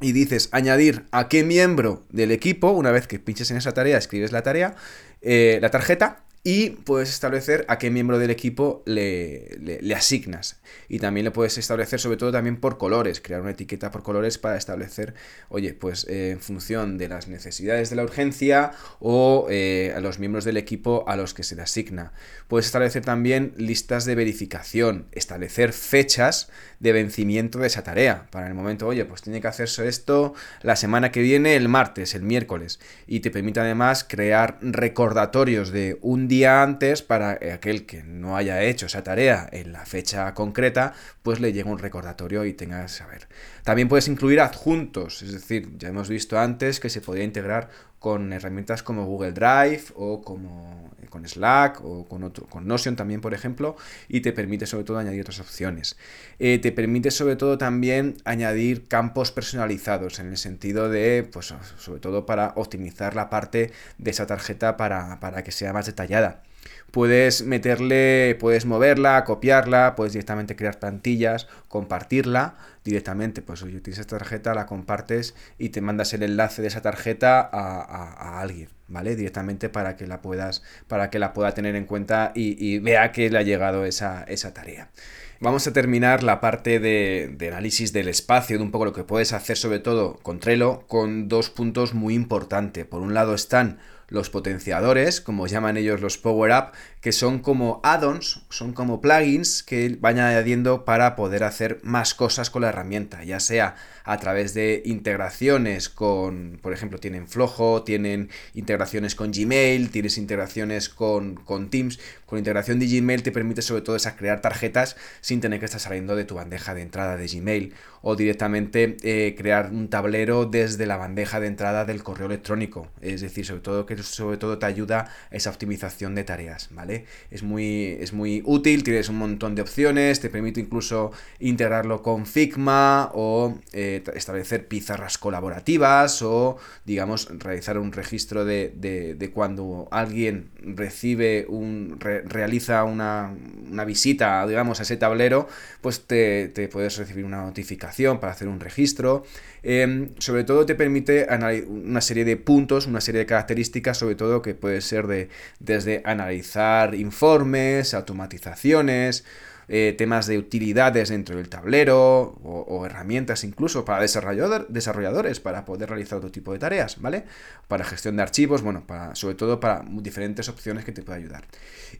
y 0.00 0.12
dices 0.12 0.48
añadir 0.52 1.06
a 1.10 1.28
qué 1.28 1.44
miembro 1.44 2.04
del 2.10 2.30
equipo, 2.30 2.70
una 2.70 2.90
vez 2.90 3.06
que 3.06 3.18
pinches 3.18 3.50
en 3.50 3.56
esa 3.56 3.72
tarea, 3.72 3.98
escribes 3.98 4.32
la 4.32 4.42
tarea, 4.42 4.76
eh, 5.22 5.58
la 5.60 5.70
tarjeta 5.70 6.25
y 6.46 6.70
puedes 6.70 7.10
establecer 7.10 7.64
a 7.66 7.76
qué 7.76 7.90
miembro 7.90 8.20
del 8.20 8.30
equipo 8.30 8.84
le, 8.86 9.58
le, 9.58 9.94
asignas. 9.96 10.60
Y 10.88 11.00
también 11.00 11.24
le 11.24 11.32
puedes 11.32 11.58
establecer 11.58 11.98
sobre 11.98 12.18
todo 12.18 12.30
también 12.30 12.60
por 12.60 12.78
colores, 12.78 13.20
crear 13.20 13.40
una 13.40 13.50
etiqueta 13.50 13.90
por 13.90 14.04
colores 14.04 14.38
para 14.38 14.56
establecer, 14.56 15.14
oye, 15.48 15.74
pues 15.74 16.06
eh, 16.08 16.30
en 16.30 16.40
función 16.40 16.98
de 16.98 17.08
las 17.08 17.26
necesidades 17.26 17.90
de 17.90 17.96
la 17.96 18.04
urgencia 18.04 18.70
o 19.00 19.48
eh, 19.50 19.92
a 19.96 19.98
los 19.98 20.20
miembros 20.20 20.44
del 20.44 20.56
equipo 20.56 21.02
a 21.08 21.16
los 21.16 21.34
que 21.34 21.42
se 21.42 21.56
le 21.56 21.62
asigna. 21.62 22.12
Puedes 22.46 22.66
establecer 22.66 23.04
también 23.04 23.52
listas 23.56 24.04
de 24.04 24.14
verificación, 24.14 25.08
establecer 25.10 25.72
fechas 25.72 26.48
de 26.78 26.92
vencimiento 26.92 27.58
de 27.58 27.66
esa 27.66 27.82
tarea. 27.82 28.28
Para 28.30 28.46
el 28.46 28.54
momento, 28.54 28.86
oye, 28.86 29.04
pues 29.04 29.20
tiene 29.20 29.40
que 29.40 29.48
hacerse 29.48 29.88
esto 29.88 30.32
la 30.62 30.76
semana 30.76 31.10
que 31.10 31.22
viene, 31.22 31.56
el 31.56 31.68
martes, 31.68 32.14
el 32.14 32.22
miércoles. 32.22 32.78
Y 33.08 33.18
te 33.18 33.32
permite 33.32 33.58
además 33.58 34.04
crear 34.08 34.58
recordatorios 34.60 35.72
de 35.72 35.98
un 36.02 36.28
día 36.28 36.35
antes 36.44 37.02
para 37.02 37.38
aquel 37.54 37.86
que 37.86 38.02
no 38.02 38.36
haya 38.36 38.62
hecho 38.62 38.86
esa 38.86 39.02
tarea 39.02 39.48
en 39.52 39.72
la 39.72 39.86
fecha 39.86 40.34
concreta, 40.34 40.92
pues 41.22 41.40
le 41.40 41.52
llegue 41.52 41.70
un 41.70 41.78
recordatorio 41.78 42.44
y 42.44 42.52
tenga 42.52 42.82
que 42.82 42.88
saber. 42.88 43.28
También 43.64 43.88
puedes 43.88 44.08
incluir 44.08 44.40
adjuntos, 44.40 45.22
es 45.22 45.32
decir, 45.32 45.76
ya 45.78 45.88
hemos 45.88 46.08
visto 46.08 46.38
antes 46.38 46.80
que 46.80 46.90
se 46.90 47.00
podía 47.00 47.24
integrar 47.24 47.68
con 48.06 48.32
herramientas 48.32 48.84
como 48.84 49.04
Google 49.04 49.32
Drive 49.32 49.86
o 49.96 50.22
como 50.22 50.92
eh, 51.02 51.08
con 51.08 51.26
Slack 51.26 51.84
o 51.84 52.06
con, 52.06 52.22
otro, 52.22 52.46
con 52.46 52.64
Notion 52.64 52.94
también, 52.94 53.20
por 53.20 53.34
ejemplo, 53.34 53.74
y 54.08 54.20
te 54.20 54.32
permite 54.32 54.64
sobre 54.64 54.84
todo 54.84 54.98
añadir 54.98 55.22
otras 55.22 55.40
opciones. 55.40 55.96
Eh, 56.38 56.60
te 56.60 56.70
permite 56.70 57.10
sobre 57.10 57.34
todo 57.34 57.58
también 57.58 58.14
añadir 58.24 58.86
campos 58.86 59.32
personalizados 59.32 60.20
en 60.20 60.28
el 60.28 60.36
sentido 60.36 60.88
de, 60.88 61.28
pues 61.32 61.52
sobre 61.78 61.98
todo 61.98 62.26
para 62.26 62.52
optimizar 62.54 63.16
la 63.16 63.28
parte 63.28 63.72
de 63.98 64.10
esa 64.12 64.24
tarjeta 64.24 64.76
para, 64.76 65.18
para 65.18 65.42
que 65.42 65.50
sea 65.50 65.72
más 65.72 65.86
detallada 65.86 66.44
puedes 66.90 67.44
meterle, 67.44 68.36
puedes 68.40 68.64
moverla, 68.64 69.22
copiarla, 69.24 69.94
puedes 69.96 70.12
directamente 70.12 70.56
crear 70.56 70.78
plantillas, 70.78 71.46
compartirla 71.68 72.56
directamente. 72.84 73.42
Pues 73.42 73.62
oye, 73.62 73.80
tienes 73.80 73.98
esta 73.98 74.18
tarjeta, 74.18 74.54
la 74.54 74.66
compartes 74.66 75.34
y 75.58 75.68
te 75.68 75.80
mandas 75.80 76.14
el 76.14 76.22
enlace 76.22 76.62
de 76.62 76.68
esa 76.68 76.80
tarjeta 76.80 77.40
a, 77.40 78.40
alguien, 78.40 78.70
¿vale? 78.88 79.14
Directamente 79.16 79.68
para 79.68 79.96
que 79.96 80.06
la 80.06 80.22
puedas, 80.22 80.62
para 80.88 81.10
que 81.10 81.18
la 81.18 81.32
pueda 81.34 81.52
tener 81.52 81.76
en 81.76 81.84
cuenta 81.84 82.32
y, 82.34 82.78
vea 82.78 83.12
que 83.12 83.28
le 83.28 83.38
ha 83.38 83.42
llegado 83.42 83.84
esa, 83.84 84.24
esa 84.24 84.54
tarea. 84.54 84.90
Vamos 85.38 85.66
a 85.66 85.74
terminar 85.74 86.22
la 86.22 86.40
parte 86.40 86.80
de, 86.80 87.30
de, 87.36 87.48
análisis 87.48 87.92
del 87.92 88.08
espacio, 88.08 88.56
de 88.56 88.64
un 88.64 88.70
poco 88.70 88.86
lo 88.86 88.94
que 88.94 89.04
puedes 89.04 89.34
hacer 89.34 89.58
sobre 89.58 89.80
todo 89.80 90.18
con 90.22 90.40
Trello, 90.40 90.86
con 90.86 91.28
dos 91.28 91.50
puntos 91.50 91.92
muy 91.92 92.14
importantes. 92.14 92.86
Por 92.86 93.02
un 93.02 93.12
lado 93.12 93.34
están 93.34 93.78
los 94.08 94.30
potenciadores, 94.30 95.20
como 95.20 95.46
llaman 95.46 95.76
ellos 95.76 96.00
los 96.00 96.18
Power 96.18 96.52
Up, 96.52 96.72
que 97.06 97.12
son 97.12 97.38
como 97.38 97.78
add-ons, 97.84 98.40
son 98.48 98.72
como 98.72 99.00
plugins 99.00 99.62
que 99.62 99.96
van 100.00 100.18
añadiendo 100.18 100.84
para 100.84 101.14
poder 101.14 101.44
hacer 101.44 101.78
más 101.84 102.14
cosas 102.14 102.50
con 102.50 102.62
la 102.62 102.70
herramienta, 102.70 103.22
ya 103.22 103.38
sea 103.38 103.76
a 104.02 104.18
través 104.18 104.54
de 104.54 104.82
integraciones 104.84 105.88
con, 105.88 106.58
por 106.62 106.72
ejemplo, 106.72 106.98
tienen 106.98 107.28
Flojo, 107.28 107.84
tienen 107.84 108.30
integraciones 108.54 109.14
con 109.14 109.30
Gmail, 109.30 109.90
tienes 109.90 110.16
integraciones 110.18 110.88
con, 110.88 111.34
con 111.34 111.70
Teams. 111.70 111.98
Con 112.24 112.38
integración 112.38 112.80
de 112.80 112.86
Gmail 112.86 113.22
te 113.22 113.30
permite 113.30 113.62
sobre 113.62 113.82
todo 113.82 113.94
esa 113.94 114.16
crear 114.16 114.40
tarjetas 114.40 114.96
sin 115.20 115.40
tener 115.40 115.60
que 115.60 115.66
estar 115.66 115.80
saliendo 115.80 116.16
de 116.16 116.24
tu 116.24 116.34
bandeja 116.36 116.74
de 116.74 116.82
entrada 116.82 117.16
de 117.16 117.26
Gmail 117.26 117.74
o 118.02 118.14
directamente 118.14 118.96
eh, 119.02 119.34
crear 119.36 119.70
un 119.70 119.88
tablero 119.88 120.46
desde 120.46 120.86
la 120.86 120.96
bandeja 120.96 121.40
de 121.40 121.48
entrada 121.48 121.84
del 121.84 122.02
correo 122.02 122.26
electrónico. 122.26 122.88
Es 123.00 123.20
decir, 123.20 123.44
sobre 123.44 123.60
todo 123.60 123.86
que 123.86 124.00
sobre 124.02 124.38
todo 124.38 124.58
te 124.58 124.66
ayuda 124.66 125.10
esa 125.30 125.50
optimización 125.50 126.14
de 126.14 126.24
tareas, 126.24 126.68
¿vale? 126.70 126.95
Es 127.30 127.42
muy, 127.42 127.96
es 128.00 128.12
muy 128.12 128.42
útil, 128.44 128.82
tienes 128.82 129.08
un 129.08 129.18
montón 129.18 129.54
de 129.54 129.62
opciones, 129.62 130.20
te 130.20 130.30
permite 130.30 130.60
incluso 130.60 131.12
integrarlo 131.40 132.02
con 132.02 132.26
Figma 132.26 133.10
o 133.14 133.58
eh, 133.72 134.02
establecer 134.14 134.68
pizarras 134.68 135.18
colaborativas 135.18 136.22
o, 136.22 136.56
digamos, 136.84 137.28
realizar 137.38 137.78
un 137.78 137.92
registro 137.92 138.44
de, 138.44 138.72
de, 138.76 139.30
cuando 139.30 139.88
alguien 139.90 140.50
recibe 140.62 141.46
un, 141.48 141.98
realiza 142.00 142.84
una, 142.84 143.34
una, 143.70 143.84
visita, 143.84 144.46
digamos, 144.46 144.80
a 144.80 144.84
ese 144.84 144.96
tablero, 144.96 145.48
pues 145.80 146.06
te, 146.06 146.48
te, 146.48 146.68
puedes 146.68 146.96
recibir 146.96 147.24
una 147.24 147.42
notificación 147.42 148.20
para 148.20 148.32
hacer 148.32 148.48
un 148.48 148.60
registro. 148.60 149.24
Em, 149.68 150.10
sobre 150.20 150.44
todo 150.44 150.64
te 150.64 150.76
permite 150.76 151.26
una 151.66 152.00
serie 152.00 152.24
de 152.24 152.36
puntos, 152.36 152.86
una 152.86 153.00
serie 153.00 153.18
de 153.18 153.26
características, 153.26 153.98
sobre 153.98 154.14
todo 154.14 154.40
que 154.40 154.54
puede 154.54 154.80
ser 154.80 155.08
de, 155.08 155.28
desde 155.58 156.02
analizar 156.04 156.94
informes, 156.94 157.92
automatizaciones, 157.92 159.24
eh, 159.66 159.96
temas 159.98 160.28
de 160.28 160.38
utilidades 160.38 161.08
dentro 161.08 161.36
del 161.36 161.48
tablero 161.48 162.38
o, 162.44 162.86
herramientas 162.86 163.42
incluso 163.42 163.84
para 163.84 164.00
desarrolladores 164.00 165.40
para 165.40 165.64
poder 165.64 165.88
realizar 165.88 166.18
otro 166.18 166.30
tipo 166.30 166.52
de 166.52 166.60
tareas, 166.60 167.00
¿vale? 167.00 167.24
Para 167.66 167.84
gestión 167.84 168.14
de 168.14 168.22
archivos, 168.22 168.62
bueno, 168.62 168.86
para, 168.86 169.16
sobre 169.16 169.34
todo 169.34 169.58
para 169.58 169.84
diferentes 169.88 170.48
opciones 170.48 170.84
que 170.84 170.92
te 170.92 171.02
puede 171.02 171.18
ayudar. 171.18 171.44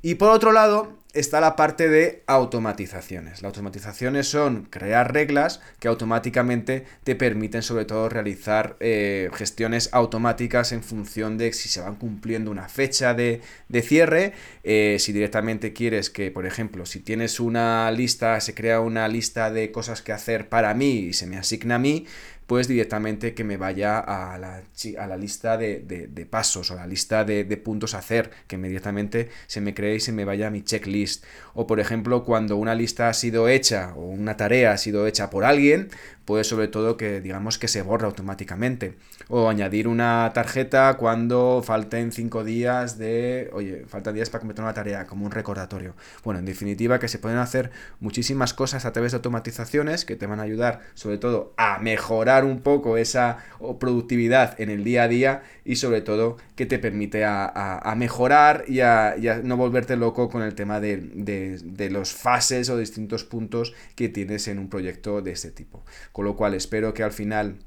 Y 0.03 0.15
por 0.15 0.31
otro 0.31 0.53
lado, 0.53 0.93
está 1.17 1.41
la 1.41 1.57
parte 1.57 1.89
de 1.89 2.23
automatizaciones. 2.27 3.43
Las 3.43 3.51
automatizaciones 3.51 4.29
son 4.29 4.67
crear 4.71 5.13
reglas 5.13 5.61
que 5.81 5.89
automáticamente 5.89 6.85
te 7.05 7.15
permiten 7.17 7.63
sobre 7.63 7.85
todo 7.85 8.09
realizar 8.09 8.77
eh, 8.81 9.31
gestiones 9.35 9.89
automáticas 9.93 10.73
en 10.73 10.83
función 10.83 11.39
de 11.39 11.53
si 11.53 11.69
se 11.69 11.81
van 11.81 11.97
cumpliendo 11.97 12.51
una 12.51 12.69
fecha 12.69 13.15
de, 13.15 13.41
cierre, 13.83 14.33
eh, 14.65 14.97
si 14.99 15.13
directamente 15.13 15.73
quieres 15.73 16.11
que, 16.11 16.31
por 16.31 16.47
ejemplo, 16.47 16.87
si 16.87 17.01
tienes 17.01 17.41
una 17.41 17.91
lista, 17.91 18.41
se 18.41 18.55
crea 18.55 18.81
una 18.81 19.09
lista 19.09 19.51
de 19.51 19.73
cosas 19.73 20.03
que 20.03 20.13
hacer 20.13 20.49
para 20.49 20.75
mí 20.75 20.99
y 20.99 21.13
se 21.13 21.27
me 21.27 21.37
asigna 21.37 21.77
a 21.77 21.79
mí, 21.79 22.07
pues 22.47 22.69
directamente 22.69 23.35
que 23.35 23.45
me 23.45 23.57
vaya 23.57 23.99
a 23.99 24.39
la, 24.39 24.63
a 24.99 25.07
la 25.07 25.17
lista 25.17 25.57
de, 25.57 25.81
de, 25.81 26.27
pasos 26.27 26.71
o 26.71 26.75
a 26.75 26.77
la 26.77 26.87
lista 26.87 27.25
de, 27.25 27.45
de, 27.45 27.57
puntos 27.57 27.95
a 27.95 27.99
hacer, 27.99 28.31
que 28.47 28.57
inmediatamente 28.57 29.31
se 29.47 29.61
me 29.61 29.75
cree 29.75 29.97
y 29.97 30.01
se 30.01 30.13
me 30.13 30.25
vaya 30.25 30.47
a 30.47 30.51
mi 30.51 30.63
checklist. 30.63 31.25
O 31.55 31.67
por 31.67 31.81
ejemplo, 31.81 32.25
cuando 32.25 32.57
una 32.57 32.75
lista 32.75 33.09
ha 33.09 33.15
sido 33.15 33.49
hecha 33.49 33.95
o 33.97 34.03
una 34.03 34.37
tarea 34.37 34.73
ha 34.73 34.79
sido 34.79 35.07
hecha 35.07 35.31
por 35.31 35.45
alguien, 35.45 35.89
puede 36.27 36.45
sobre 36.45 36.69
todo 36.69 36.97
que 36.97 37.21
digamos 37.21 37.59
que 37.59 37.69
se 37.69 37.83
borra 37.83 38.07
automáticamente. 38.07 38.95
O 39.29 39.49
añadir 39.49 39.89
una 39.89 40.31
tarjeta 40.35 40.95
cuando 40.99 41.63
falten 41.65 42.13
5 42.13 42.45
días 42.45 42.99
de, 42.99 43.49
oye, 43.53 43.85
faltan 43.87 44.15
días 44.15 44.29
para 44.29 44.41
completar 44.41 44.65
una 44.65 44.75
tarea, 44.75 45.07
como 45.07 45.25
un 45.25 45.33
recordatorio. 45.33 45.95
Bueno, 46.23 46.41
en 46.41 46.47
definitiva 46.47 46.99
que 46.99 47.09
se 47.09 47.19
pueden 47.19 47.39
hacer 47.39 47.71
muchísimas 48.01 48.55
cosas 48.55 48.85
a 48.85 48.93
través 48.93 49.13
de 49.13 49.17
automatizaciones 49.17 50.05
que 50.05 50.17
te 50.17 50.27
van 50.27 50.41
a 50.41 50.43
ayudar 50.43 50.81
sobre 50.95 51.19
todo 51.19 51.55
a 51.57 51.79
mejorar 51.79 52.36
un 52.45 52.61
poco 52.61 52.97
esa 52.97 53.39
productividad 53.79 54.61
en 54.61 54.71
el 54.71 54.85
día 54.85 55.05
a 55.05 55.09
día 55.09 55.43
y 55.65 55.77
sobre 55.77 56.01
todo 56.01 56.37
que 56.55 56.67
te 56.67 56.79
permite 56.79 57.25
a, 57.25 57.95
mejorar 57.97 58.65
y 58.69 58.81
a, 58.81 59.17
no 59.43 59.57
volverte 59.57 59.97
loco 59.97 60.29
con 60.29 60.43
el 60.43 60.55
tema 60.55 60.81
de, 60.81 60.97
de, 60.97 61.91
los 61.91 62.13
fases 62.13 62.69
o 62.71 62.79
distintos 62.79 63.25
puntos 63.25 63.75
que 63.95 64.09
tienes 64.09 64.49
en 64.49 64.59
un 64.59 64.69
proyecto 64.69 65.23
de 65.23 65.33
este 65.33 65.51
tipo. 65.51 65.85
Con 66.13 66.25
lo 66.25 66.37
cual 66.37 66.55
espero 66.55 66.95
que 66.95 67.03
al 67.03 67.13
final 67.13 67.59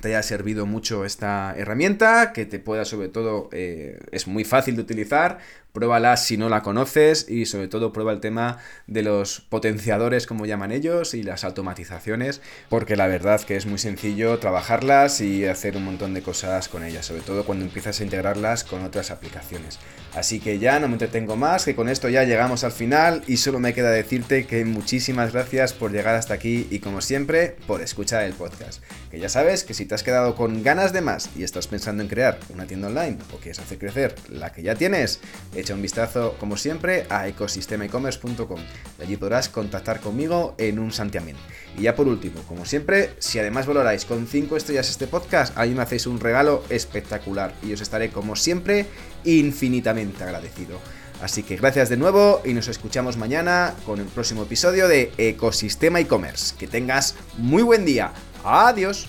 te 0.00 0.08
haya 0.08 0.22
servido 0.22 0.66
mucho 0.66 1.04
esta 1.04 1.54
herramienta, 1.56 2.32
que 2.32 2.46
te 2.46 2.58
pueda 2.58 2.84
sobre 2.84 3.08
todo, 3.08 3.48
eh, 3.52 3.98
es 4.12 4.28
muy 4.28 4.44
fácil 4.44 4.76
de 4.76 4.82
utilizar, 4.82 5.38
pruébala 5.72 6.16
si 6.16 6.36
no 6.36 6.48
la 6.48 6.62
conoces 6.62 7.28
y 7.28 7.46
sobre 7.46 7.68
todo 7.68 7.92
prueba 7.92 8.12
el 8.12 8.20
tema 8.20 8.58
de 8.86 9.02
los 9.02 9.40
potenciadores, 9.40 10.26
como 10.26 10.46
llaman 10.46 10.72
ellos, 10.72 11.14
y 11.14 11.22
las 11.22 11.44
automatizaciones, 11.44 12.40
porque 12.68 12.96
la 12.96 13.06
verdad 13.06 13.40
que 13.40 13.56
es 13.56 13.66
muy 13.66 13.78
sencillo 13.78 14.38
trabajarlas 14.38 15.20
y 15.20 15.46
hacer 15.46 15.76
un 15.76 15.84
montón 15.84 16.14
de 16.14 16.22
cosas 16.22 16.68
con 16.68 16.84
ellas, 16.84 17.06
sobre 17.06 17.22
todo 17.22 17.44
cuando 17.44 17.64
empiezas 17.64 18.00
a 18.00 18.04
integrarlas 18.04 18.64
con 18.64 18.84
otras 18.84 19.10
aplicaciones. 19.10 19.78
Así 20.14 20.40
que 20.40 20.58
ya 20.58 20.80
no 20.80 20.88
me 20.88 20.94
entretengo 20.94 21.36
más, 21.36 21.64
que 21.64 21.76
con 21.76 21.88
esto 21.88 22.08
ya 22.08 22.24
llegamos 22.24 22.64
al 22.64 22.72
final 22.72 23.22
y 23.28 23.36
solo 23.36 23.60
me 23.60 23.74
queda 23.74 23.90
decirte 23.90 24.46
que 24.46 24.64
muchísimas 24.64 25.32
gracias 25.32 25.72
por 25.72 25.92
llegar 25.92 26.16
hasta 26.16 26.34
aquí 26.34 26.66
y 26.70 26.80
como 26.80 27.00
siempre 27.00 27.56
por 27.66 27.80
escuchar 27.80 28.24
el 28.24 28.32
podcast. 28.32 28.82
Que 29.10 29.20
ya 29.20 29.28
sabes 29.28 29.62
que 29.62 29.74
si 29.74 29.86
te 29.86 29.94
has 29.94 30.02
quedado 30.02 30.34
con 30.34 30.62
ganas 30.62 30.92
de 30.92 31.00
más 31.00 31.30
y 31.36 31.44
estás 31.44 31.68
pensando 31.68 32.02
en 32.02 32.08
crear 32.08 32.40
una 32.48 32.66
tienda 32.66 32.88
online 32.88 33.18
o 33.32 33.36
quieres 33.36 33.60
hacer 33.60 33.78
crecer 33.78 34.14
la 34.28 34.52
que 34.52 34.62
ya 34.62 34.74
tienes, 34.74 35.20
echa 35.60 35.74
un 35.74 35.82
vistazo, 35.82 36.36
como 36.38 36.56
siempre, 36.56 37.06
a 37.08 37.28
ecosistemaecommerce.com. 37.28 38.60
Allí 39.00 39.16
podrás 39.16 39.48
contactar 39.48 40.00
conmigo 40.00 40.54
en 40.58 40.78
un 40.78 40.92
santiamén. 40.92 41.36
Y 41.76 41.82
ya 41.82 41.94
por 41.94 42.08
último, 42.08 42.42
como 42.42 42.64
siempre, 42.64 43.10
si 43.18 43.38
además 43.38 43.66
valoráis 43.66 44.04
con 44.04 44.26
5 44.26 44.56
estrellas 44.56 44.90
este 44.90 45.06
podcast, 45.06 45.56
ahí 45.56 45.70
me 45.70 45.82
hacéis 45.82 46.06
un 46.06 46.20
regalo 46.20 46.64
espectacular 46.68 47.54
y 47.62 47.72
os 47.72 47.80
estaré, 47.80 48.10
como 48.10 48.36
siempre, 48.36 48.86
infinitamente 49.24 50.24
agradecido. 50.24 50.78
Así 51.22 51.42
que 51.42 51.56
gracias 51.56 51.88
de 51.88 51.96
nuevo 51.96 52.40
y 52.44 52.54
nos 52.54 52.68
escuchamos 52.68 53.16
mañana 53.16 53.74
con 53.84 54.00
el 54.00 54.06
próximo 54.06 54.44
episodio 54.44 54.88
de 54.88 55.12
Ecosistema 55.18 56.00
e-commerce. 56.00 56.54
Que 56.58 56.66
tengas 56.66 57.14
muy 57.36 57.62
buen 57.62 57.84
día. 57.84 58.12
Adiós. 58.42 59.06